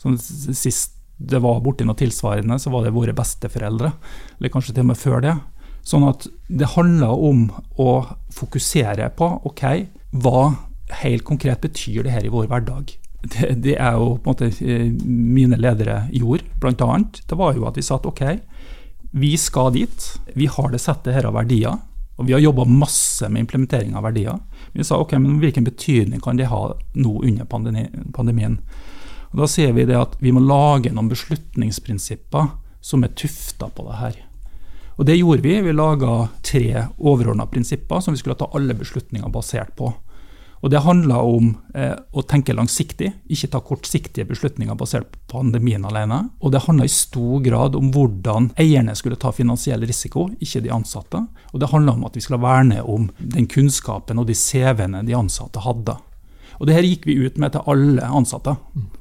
Sånn, 0.00 0.16
sist 0.20 0.93
det 1.16 1.40
var 1.42 1.62
borti 1.62 1.86
noe 1.86 1.98
tilsvarende, 1.98 2.58
så 2.58 2.72
var 2.72 2.84
det 2.84 2.94
våre 2.94 3.14
besteforeldre. 3.16 3.92
Eller 4.38 4.52
kanskje 4.52 4.74
til 4.74 4.84
og 4.84 4.90
med 4.90 5.00
før 5.00 5.24
det. 5.24 5.34
Sånn 5.84 6.06
at 6.08 6.26
det 6.48 6.72
handla 6.74 7.12
om 7.12 7.48
å 7.80 7.90
fokusere 8.34 9.10
på 9.18 9.28
ok, 9.50 9.64
hva 10.24 10.44
helt 11.04 11.24
konkret 11.26 11.62
betyr 11.64 12.04
det 12.06 12.14
her 12.14 12.26
i 12.26 12.32
vår 12.32 12.48
hverdag. 12.50 12.94
Det, 13.24 13.54
det 13.64 13.76
er 13.80 13.96
jo 13.96 14.16
på 14.20 14.28
en 14.28 14.32
måte 14.32 14.50
eh, 14.64 14.88
mine 15.04 15.56
ledere 15.60 16.04
gjorde, 16.12 16.44
bl.a. 16.60 16.98
Det 17.24 17.38
var 17.40 17.56
jo 17.56 17.68
at 17.68 17.78
vi 17.78 17.84
sa 17.84 18.00
ok, 18.00 18.24
vi 19.14 19.36
skal 19.38 19.72
dit. 19.76 20.08
Vi 20.34 20.48
har 20.50 20.72
det 20.72 20.82
settet 20.82 21.14
her 21.14 21.28
av 21.28 21.36
verdier. 21.38 21.78
Og 22.16 22.26
vi 22.28 22.34
har 22.34 22.42
jobba 22.42 22.64
masse 22.68 23.28
med 23.28 23.44
implementering 23.44 23.94
av 23.94 24.06
verdier. 24.06 24.38
Vi 24.74 24.84
sa 24.86 24.98
ok, 25.02 25.16
men 25.18 25.38
hvilken 25.42 25.66
betydning 25.66 26.22
kan 26.22 26.38
det 26.38 26.50
ha 26.50 26.66
nå 26.94 27.14
under 27.22 27.46
pandemien? 27.46 28.58
Og 29.34 29.40
Da 29.42 29.48
sier 29.50 29.72
vi 29.74 29.82
det 29.82 29.98
at 29.98 30.14
vi 30.22 30.30
må 30.30 30.40
lage 30.46 30.92
noen 30.94 31.10
beslutningsprinsipper 31.10 32.52
som 32.84 33.02
er 33.02 33.16
tufta 33.18 33.66
på 33.66 33.88
det 33.88 33.98
her. 33.98 34.14
Og 34.94 35.06
Det 35.06 35.18
gjorde 35.18 35.42
vi. 35.42 35.60
Vi 35.60 35.72
laga 35.74 36.28
tre 36.42 36.86
overordna 36.98 37.46
prinsipper 37.50 38.00
som 38.00 38.14
vi 38.14 38.22
skulle 38.22 38.38
ta 38.38 38.46
alle 38.54 38.76
beslutninger 38.78 39.28
basert 39.34 39.74
på. 39.74 39.90
Og 40.62 40.70
Det 40.70 40.80
handla 40.80 41.18
om 41.18 41.50
eh, 41.74 41.98
å 42.12 42.22
tenke 42.22 42.54
langsiktig, 42.54 43.10
ikke 43.28 43.50
ta 43.52 43.60
kortsiktige 43.60 44.24
beslutninger 44.24 44.78
basert 44.78 45.10
på 45.10 45.18
pandemien 45.34 45.84
alene. 45.84 46.30
Og 46.40 46.54
det 46.54 46.62
handla 46.64 46.86
i 46.86 46.94
stor 46.94 47.42
grad 47.44 47.74
om 47.76 47.90
hvordan 47.92 48.52
eierne 48.56 48.94
skulle 48.94 49.18
ta 49.20 49.34
finansiell 49.34 49.82
risiko, 49.84 50.30
ikke 50.40 50.62
de 50.64 50.72
ansatte. 50.72 51.26
Og 51.52 51.60
det 51.60 51.68
handla 51.74 51.98
om 51.98 52.06
at 52.06 52.16
vi 52.16 52.22
skulle 52.22 52.40
verne 52.40 52.80
om 52.80 53.10
den 53.18 53.50
kunnskapen 53.50 54.22
og 54.22 54.30
de 54.30 54.38
CV-ene 54.38 55.02
de 55.04 55.18
ansatte 55.18 55.66
hadde. 55.66 55.98
Og 56.64 56.68
det 56.70 56.78
her 56.78 56.86
gikk 56.88 57.02
vi 57.04 57.18
ut 57.20 57.34
med 57.36 57.52
til 57.52 57.66
alle 57.68 58.06
ansatte. 58.08 58.54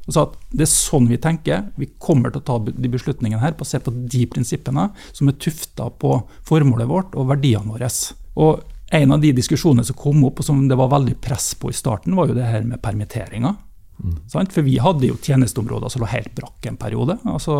Og 0.03 0.11
sa 0.11 0.25
at 0.25 0.33
det 0.51 0.65
er 0.65 0.71
sånn 0.73 1.07
vi 1.07 1.15
tenker. 1.23 1.69
Vi 1.79 1.93
kommer 1.95 2.33
til 2.33 2.41
å 2.41 2.47
ta 2.49 2.57
de 2.67 2.91
beslutningene 2.91 3.39
her 3.39 3.55
basert 3.55 3.85
på 3.85 3.93
de 3.95 4.25
prinsippene 4.27 4.89
som 5.13 5.31
er 5.31 5.37
tufta 5.39 5.87
på 5.95 6.17
formålet 6.43 6.91
vårt 6.91 7.15
og 7.15 7.29
verdiene 7.31 7.71
våre. 7.71 7.87
Og 8.35 8.65
en 8.99 9.15
av 9.15 9.23
de 9.23 9.31
diskusjonene 9.37 9.87
som 9.87 9.95
kom 9.95 10.25
opp, 10.27 10.41
og 10.43 10.45
som 10.49 10.59
det 10.67 10.75
var 10.75 10.91
veldig 10.91 11.15
press 11.23 11.53
på 11.55 11.71
i 11.71 11.77
starten, 11.77 12.17
var 12.19 12.27
jo 12.27 12.35
det 12.35 12.49
her 12.51 12.67
med 12.67 12.83
permitteringer. 12.83 13.55
Mm. 14.03 14.17
For 14.51 14.65
vi 14.65 14.75
hadde 14.83 15.07
jo 15.07 15.15
tjenesteområder 15.23 15.93
som 15.93 16.03
lå 16.03 16.09
helt 16.11 16.33
brakk 16.35 16.67
en 16.67 16.81
periode. 16.81 17.15
Altså, 17.29 17.55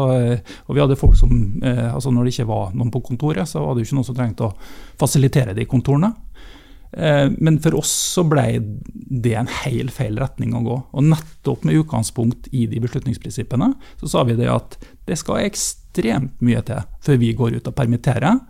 og 0.68 0.76
vi 0.76 0.84
hadde 0.84 1.00
folk 1.00 1.16
som, 1.16 1.32
eh, 1.64 1.94
altså 1.94 2.12
Når 2.12 2.26
det 2.28 2.34
ikke 2.36 2.52
var 2.52 2.76
noen 2.76 2.92
på 2.92 3.06
kontoret, 3.08 3.48
så 3.48 3.64
var 3.64 3.74
det 3.74 3.86
jo 3.86 3.88
ikke 3.88 4.02
noen 4.02 4.10
som 4.12 4.20
trengte 4.20 4.50
å 4.50 4.56
fasilitere 5.00 5.56
de 5.56 5.66
kontorene. 5.66 6.12
Eh, 6.94 7.30
men 7.38 7.60
for 7.64 7.80
oss 7.80 7.92
så 8.14 8.24
ble 8.28 8.46
det 9.24 9.34
en 9.38 9.50
helt 9.64 9.94
feil 9.96 10.18
retning 10.22 10.54
å 10.56 10.64
gå. 10.66 10.80
Og 10.94 11.08
nettopp 11.10 11.66
med 11.68 11.82
utgangspunkt 11.82 12.50
i 12.54 12.66
de 12.70 12.82
beslutningsprinsippene, 12.84 13.74
så 14.02 14.12
sa 14.12 14.26
vi 14.28 14.38
det 14.40 14.50
at 14.52 14.78
det 15.10 15.18
skal 15.20 15.44
ekstremt 15.44 16.42
mye 16.46 16.62
til 16.66 16.84
før 17.04 17.22
vi 17.22 17.34
går 17.38 17.58
ut 17.60 17.70
og 17.70 17.78
permitterer. 17.78 18.42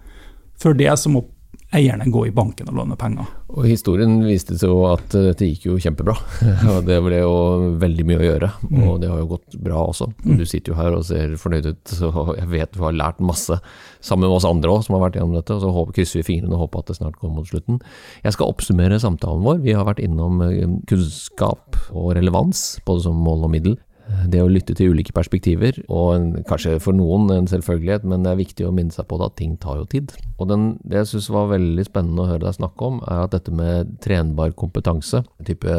For 0.60 0.78
det 0.78 0.92
så 1.00 1.12
må 1.12 1.26
eierne 1.74 2.06
gå 2.12 2.28
i 2.28 2.34
banken 2.34 2.70
og 2.70 2.78
låne 2.78 2.98
penger. 3.00 3.28
Og 3.54 3.68
Historien 3.68 4.16
viste 4.26 4.56
seg 4.58 4.72
jo 4.72 4.84
at 4.90 5.14
dette 5.14 5.48
gikk 5.48 5.68
jo 5.68 5.78
kjempebra. 5.82 6.16
Det 6.88 7.00
ble 7.06 7.22
jo 7.22 7.36
veldig 7.82 8.06
mye 8.08 8.20
å 8.20 8.26
gjøre, 8.26 8.50
og 8.64 8.74
mm. 8.74 9.02
det 9.02 9.10
har 9.12 9.22
jo 9.22 9.30
gått 9.36 9.58
bra 9.64 9.84
også. 9.92 10.10
Mm. 10.24 10.36
Du 10.40 10.46
sitter 10.50 10.74
jo 10.74 10.78
her 10.80 10.96
og 10.98 11.06
ser 11.08 11.36
fornøyd 11.40 11.70
ut, 11.70 11.94
og 12.10 12.34
jeg 12.38 12.50
vet 12.52 12.74
du 12.74 12.82
har 12.84 12.98
lært 12.98 13.22
masse 13.24 13.58
sammen 14.04 14.28
med 14.28 14.38
oss 14.38 14.48
andre 14.48 14.74
òg 14.74 14.84
som 14.86 14.98
har 14.98 15.06
vært 15.06 15.20
gjennom 15.20 15.38
dette. 15.38 15.56
og 15.56 15.64
Så 15.64 15.86
krysser 15.96 16.22
vi 16.22 16.28
fingrene 16.28 16.58
og 16.58 16.66
håper 16.66 16.84
at 16.84 16.92
det 16.92 16.98
snart 17.00 17.18
kommer 17.22 17.42
mot 17.42 17.50
slutten. 17.50 17.80
Jeg 18.26 18.36
skal 18.36 18.52
oppsummere 18.52 19.00
samtalen 19.02 19.46
vår. 19.46 19.64
Vi 19.64 19.78
har 19.78 19.88
vært 19.88 20.04
innom 20.04 20.44
eh, 20.46 20.78
kunnskap 20.90 21.80
og 21.94 22.14
relevans, 22.18 22.66
både 22.88 23.08
som 23.08 23.22
mål 23.24 23.48
og 23.48 23.54
middel 23.56 23.80
det 24.28 24.42
å 24.44 24.50
lytte 24.52 24.76
til 24.76 24.94
ulike 24.94 25.14
perspektiver, 25.16 25.78
og 25.88 26.10
en, 26.16 26.26
kanskje 26.48 26.76
for 26.84 26.96
noen 26.96 27.30
en 27.34 27.48
selvfølgelighet, 27.50 28.06
men 28.10 28.26
det 28.26 28.34
er 28.34 28.42
viktig 28.42 28.68
å 28.68 28.74
minne 28.76 28.94
seg 28.94 29.08
på 29.10 29.20
at 29.24 29.38
ting 29.40 29.56
tar 29.62 29.80
jo 29.80 29.88
tid. 29.90 30.12
Og 30.38 30.50
den, 30.52 30.66
Det 30.84 31.00
jeg 31.02 31.12
syns 31.14 31.30
var 31.34 31.52
veldig 31.54 31.86
spennende 31.88 32.26
å 32.26 32.30
høre 32.32 32.46
deg 32.46 32.58
snakke 32.58 32.90
om, 32.90 33.00
er 33.08 33.24
at 33.24 33.36
dette 33.36 33.54
med 33.56 33.96
trenbar 34.04 34.52
kompetanse, 34.60 35.24
type 35.48 35.72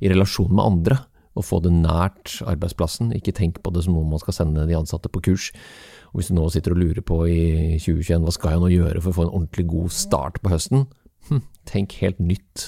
i 0.00 0.08
relasjon 0.08 0.52
med 0.52 0.64
andre, 0.64 0.98
å 1.38 1.44
få 1.44 1.60
det 1.62 1.70
nært 1.70 2.40
arbeidsplassen, 2.48 3.12
ikke 3.14 3.36
tenk 3.36 3.62
på 3.62 3.70
det 3.74 3.84
som 3.84 3.94
noe 3.94 4.08
man 4.08 4.22
skal 4.22 4.34
sende 4.34 4.66
de 4.66 4.74
ansatte 4.74 5.10
på 5.12 5.22
kurs. 5.28 5.52
Og 6.10 6.18
Hvis 6.18 6.30
du 6.32 6.34
nå 6.34 6.48
sitter 6.50 6.72
og 6.74 6.80
lurer 6.80 7.04
på 7.04 7.20
i 7.28 7.76
2021 7.78 8.24
hva 8.24 8.34
skal 8.34 8.56
jeg 8.56 8.62
nå 8.64 8.70
gjøre 8.72 9.02
for 9.04 9.12
å 9.12 9.18
få 9.18 9.26
en 9.26 9.34
ordentlig 9.36 9.68
god 9.70 9.92
start 9.94 10.40
på 10.42 10.50
høsten, 10.50 10.86
hm, 11.28 11.42
tenk 11.68 11.94
helt 12.00 12.18
nytt 12.22 12.64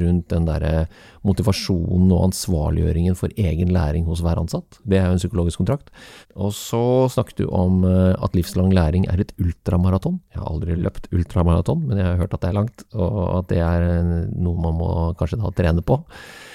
rundt 0.00 0.28
den 0.30 0.46
der 0.46 0.86
motivasjonen 1.26 2.12
og 2.14 2.28
ansvarliggjøringen 2.28 3.16
for 3.18 3.32
egen 3.40 3.72
læring 3.74 4.06
hos 4.08 4.22
hver 4.24 4.38
ansatt. 4.40 4.78
Det 4.86 4.98
er 4.98 5.08
jo 5.08 5.16
en 5.16 5.22
psykologisk 5.22 5.60
kontrakt. 5.62 5.90
Og 6.34 6.54
så 6.56 6.82
snakket 7.12 7.42
du 7.42 7.48
om 7.50 7.82
eh, 7.88 8.14
at 8.14 8.36
livslang 8.36 8.72
læring 8.74 9.08
er 9.10 9.24
et 9.24 9.34
ultramaraton. 9.42 10.20
Jeg 10.32 10.42
har 10.42 10.50
aldri 10.50 10.78
løpt 10.78 11.10
ultramaraton, 11.14 11.84
men 11.88 12.00
jeg 12.00 12.08
har 12.08 12.22
hørt 12.22 12.36
at 12.36 12.44
det 12.44 12.50
er 12.50 12.58
langt, 12.60 12.86
og 12.94 13.20
at 13.40 13.52
det 13.52 13.60
er 13.64 13.86
eh, 13.90 14.16
noe 14.34 14.66
man 14.68 14.78
må 14.80 14.90
kanskje 15.18 15.40
da 15.42 15.52
trene 15.56 15.84
på. 15.84 16.00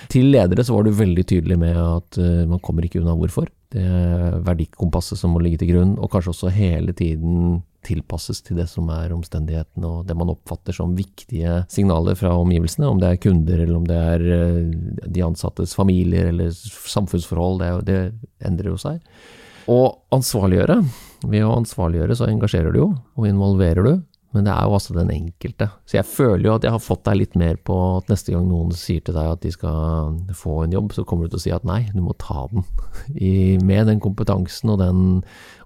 Til 0.09 0.31
ledere 0.33 0.65
så 0.65 0.75
var 0.75 0.87
du 0.87 0.95
veldig 0.95 1.25
tydelig 1.27 1.59
med 1.61 1.77
at 1.77 2.21
eh, 2.21 2.45
man 2.49 2.63
kommer 2.63 2.87
ikke 2.87 3.03
unna 3.03 3.17
hvorfor. 3.19 3.51
Det 3.69 3.83
er 3.85 4.39
verdikompasset 4.45 5.19
som 5.19 5.35
må 5.35 5.43
ligge 5.43 5.61
til 5.61 5.75
grunn, 5.75 5.97
og 5.99 6.09
kanskje 6.13 6.33
også 6.33 6.53
hele 6.55 6.95
tiden 6.97 7.59
tilpasses 7.85 8.41
til 8.45 8.59
det 8.59 8.67
som 8.71 8.89
er 8.93 9.13
omstendighetene 9.15 9.87
og 9.87 10.07
det 10.07 10.15
man 10.17 10.31
oppfatter 10.33 10.75
som 10.75 10.95
viktige 10.97 11.63
signaler 11.71 12.17
fra 12.19 12.33
omgivelsene, 12.39 12.89
om 12.89 12.99
det 13.01 13.13
er 13.13 13.21
kunder 13.23 13.63
eller 13.63 13.77
om 13.79 13.87
det 13.87 13.99
er 14.13 14.25
eh, 14.35 15.05
de 15.07 15.25
ansattes 15.25 15.75
familier 15.77 16.31
eller 16.33 16.51
samfunnsforhold, 16.51 17.63
det, 17.63 17.71
det 17.89 18.47
endrer 18.49 18.73
jo 18.73 18.79
seg. 18.81 18.99
Og 19.69 19.99
ansvarliggjøre. 20.15 20.79
Ved 21.29 21.43
å 21.45 21.55
ansvarliggjøre 21.59 22.15
så 22.17 22.29
engasjerer 22.29 22.73
du 22.73 22.79
jo, 22.79 22.91
og 23.19 23.27
involverer 23.29 23.85
du. 23.85 23.99
Men 24.35 24.45
det 24.45 24.53
er 24.53 24.67
jo 24.67 24.75
altså 24.77 24.93
den 24.93 25.09
enkelte. 25.09 25.65
Så 25.89 25.97
jeg 25.97 26.05
føler 26.05 26.45
jo 26.45 26.55
at 26.59 26.65
jeg 26.65 26.73
har 26.75 26.83
fått 26.83 27.01
deg 27.07 27.17
litt 27.17 27.37
mer 27.39 27.57
på 27.65 27.75
at 27.95 28.11
neste 28.11 28.35
gang 28.35 28.45
noen 28.45 28.69
sier 28.77 29.01
til 29.01 29.17
deg 29.17 29.31
at 29.31 29.41
de 29.41 29.51
skal 29.55 30.19
få 30.37 30.59
en 30.63 30.75
jobb, 30.75 30.93
så 30.93 31.05
kommer 31.07 31.25
du 31.25 31.33
til 31.33 31.39
å 31.39 31.45
si 31.47 31.53
at 31.55 31.65
nei, 31.65 31.81
du 31.95 32.03
må 32.05 32.13
ta 32.21 32.45
den. 32.51 32.67
I, 33.29 33.57
med 33.65 33.89
den 33.89 34.01
kompetansen 34.03 34.75
og 34.75 34.83
den 34.83 35.01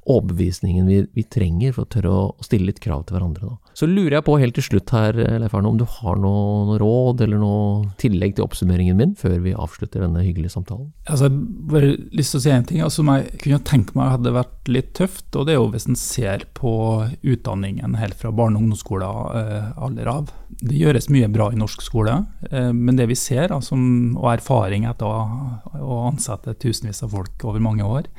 overbevisningen 0.10 0.88
vi, 0.88 0.98
vi, 1.16 1.24
trenger 1.24 1.74
for 1.76 1.86
å 1.86 1.92
tørre 1.92 2.12
å, 2.12 2.24
stille 2.44 2.68
litt 2.70 2.82
krav 2.84 3.06
til 3.08 3.18
hverandre. 3.18 3.54
Da. 3.54 3.74
Så 3.78 3.88
lurer 3.90 4.18
jeg 4.18 4.26
på 4.28 4.36
helt 4.42 4.56
til 4.58 4.66
slutt 4.66 4.92
her, 4.94 5.18
Leif 5.42 5.56
Arne, 5.56 5.72
om 5.72 5.80
du 5.80 5.86
har 5.88 6.20
noe, 6.20 6.66
noe, 6.68 6.80
råd 6.82 7.24
eller 7.26 7.42
noe 7.42 7.94
tillegg 8.02 8.36
til 8.38 8.46
oppsummeringen 8.46 9.00
min 9.00 9.16
før 9.20 9.38
vi 9.46 9.56
avslutter 9.56 10.04
denne 10.04 10.26
hyggelige 10.26 10.54
samtalen? 10.54 10.92
Altså, 11.08 11.30
jeg 11.30 11.34
har 11.34 11.72
bare 11.74 11.94
lyst 12.20 12.36
til 12.36 12.42
å 12.42 12.44
si 12.46 12.54
en 12.54 12.68
ting 12.70 12.84
altså, 12.84 13.02
som 13.02 13.14
jeg 13.14 13.42
kunne 13.46 13.62
tenke 13.70 13.98
meg 13.98 14.14
hadde 14.18 14.36
vært 14.36 14.72
litt 14.72 14.94
tøft. 15.00 15.26
og 15.32 15.48
Det 15.48 15.56
er 15.56 15.62
jo 15.62 15.72
hvis 15.74 15.90
en 15.90 16.00
ser 16.00 16.46
på 16.58 16.74
utdanningen 17.22 17.98
helt 18.00 18.20
fra 18.20 18.34
barne- 18.36 18.60
og 18.60 18.68
ungdomsskolen 18.68 19.34
eh, 19.40 20.08
av. 20.14 20.32
Det 20.62 20.78
gjøres 20.78 21.10
mye 21.14 21.32
bra 21.32 21.50
i 21.54 21.60
norsk 21.60 21.82
skole, 21.82 22.20
eh, 22.52 22.72
men 22.76 23.00
det 23.00 23.08
vi 23.10 23.18
ser, 23.18 23.56
altså, 23.56 23.80
og 23.80 24.30
erfaring 24.36 24.86
etter 24.90 25.08
å, 25.08 25.74
å 25.80 26.00
ansette 26.12 26.56
tusenvis 26.62 27.04
av 27.06 27.16
folk 27.16 27.48
over 27.48 27.64
mange 27.64 27.88
år, 27.88 28.10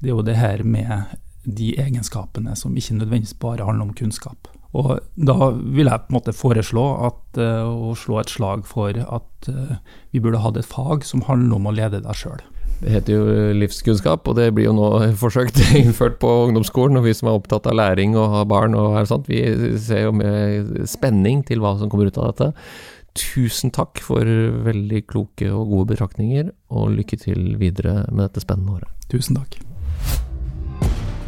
det 0.00 0.10
er 0.10 0.14
jo 0.14 0.26
det 0.26 0.36
her 0.36 0.62
med 0.66 1.16
de 1.46 1.72
egenskapene 1.78 2.56
som 2.58 2.76
ikke 2.76 2.98
nødvendigvis 2.98 3.38
bare 3.40 3.66
handler 3.66 3.88
om 3.88 3.94
kunnskap. 3.94 4.50
Og 4.76 4.98
Da 5.16 5.50
vil 5.54 5.88
jeg 5.88 6.02
på 6.04 6.10
en 6.10 6.18
måte 6.18 6.34
foreslå 6.36 6.84
at, 7.08 7.38
uh, 7.40 7.64
å 7.64 7.94
slå 7.96 8.20
et 8.20 8.32
slag 8.32 8.66
for 8.68 8.92
at 8.92 9.48
uh, 9.48 9.78
vi 10.12 10.20
burde 10.20 10.42
hatt 10.42 10.58
et 10.60 10.68
fag 10.68 11.06
som 11.06 11.24
handler 11.28 11.56
om 11.56 11.70
å 11.70 11.74
lede 11.76 12.02
deg 12.04 12.18
sjøl. 12.18 12.42
Det 12.76 12.92
heter 12.92 13.14
jo 13.14 13.52
livskunnskap, 13.56 14.26
og 14.28 14.36
det 14.36 14.50
blir 14.52 14.68
jo 14.68 14.74
nå 14.76 14.90
forsøkt 15.22 15.62
innført 15.78 16.18
på 16.20 16.32
ungdomsskolen. 16.48 16.98
Og 17.00 17.06
vi 17.06 17.14
som 17.16 17.30
er 17.30 17.38
opptatt 17.38 17.68
av 17.70 17.78
læring 17.78 18.18
og 18.18 18.34
har 18.34 18.50
barn 18.50 18.76
og 18.76 18.98
er 19.00 19.08
sånt, 19.08 19.30
vi 19.30 19.40
ser 19.80 20.08
jo 20.08 20.12
med 20.18 20.84
spenning 20.90 21.40
til 21.48 21.64
hva 21.64 21.76
som 21.80 21.92
kommer 21.92 22.10
ut 22.10 22.20
av 22.20 22.34
dette. 22.34 22.50
Tusen 23.16 23.72
takk 23.72 24.02
for 24.04 24.28
veldig 24.66 25.06
kloke 25.08 25.48
og 25.48 25.72
gode 25.72 25.94
betraktninger, 25.94 26.52
og 26.68 26.92
lykke 26.98 27.22
til 27.22 27.54
videre 27.62 28.02
med 28.10 28.26
dette 28.26 28.44
spennende 28.44 28.76
året. 28.76 28.92
Tusen 29.08 29.40
takk. 29.40 29.56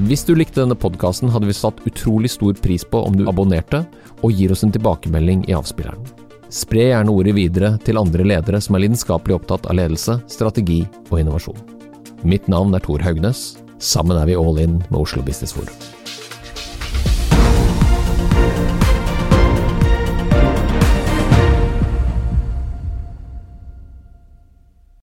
Hvis 0.06 0.22
du 0.22 0.30
likte 0.38 0.60
denne 0.60 0.76
podkasten, 0.78 1.30
hadde 1.34 1.48
vi 1.48 1.56
satt 1.58 1.80
utrolig 1.88 2.30
stor 2.30 2.54
pris 2.62 2.84
på 2.86 3.00
om 3.02 3.16
du 3.18 3.24
abonnerte 3.26 3.80
og 4.22 4.30
gir 4.30 4.54
oss 4.54 4.62
en 4.62 4.70
tilbakemelding 4.70 5.42
i 5.50 5.56
avspilleren. 5.58 6.04
Spre 6.54 6.86
gjerne 6.92 7.10
ordet 7.10 7.34
videre 7.34 7.72
til 7.82 7.98
andre 7.98 8.28
ledere 8.30 8.62
som 8.62 8.78
er 8.78 8.86
lidenskapelig 8.86 9.40
opptatt 9.40 9.66
av 9.66 9.74
ledelse, 9.80 10.20
strategi 10.30 10.84
og 11.10 11.18
innovasjon. 11.18 11.58
Mitt 12.22 12.46
navn 12.46 12.78
er 12.78 12.86
Tor 12.86 13.02
Haugnes. 13.02 13.56
Sammen 13.82 14.22
er 14.22 14.30
vi 14.30 14.38
all 14.38 14.62
in 14.62 14.78
med 14.86 15.00
Oslo 15.02 15.26
Business 15.26 15.58
Forum. 15.58 15.97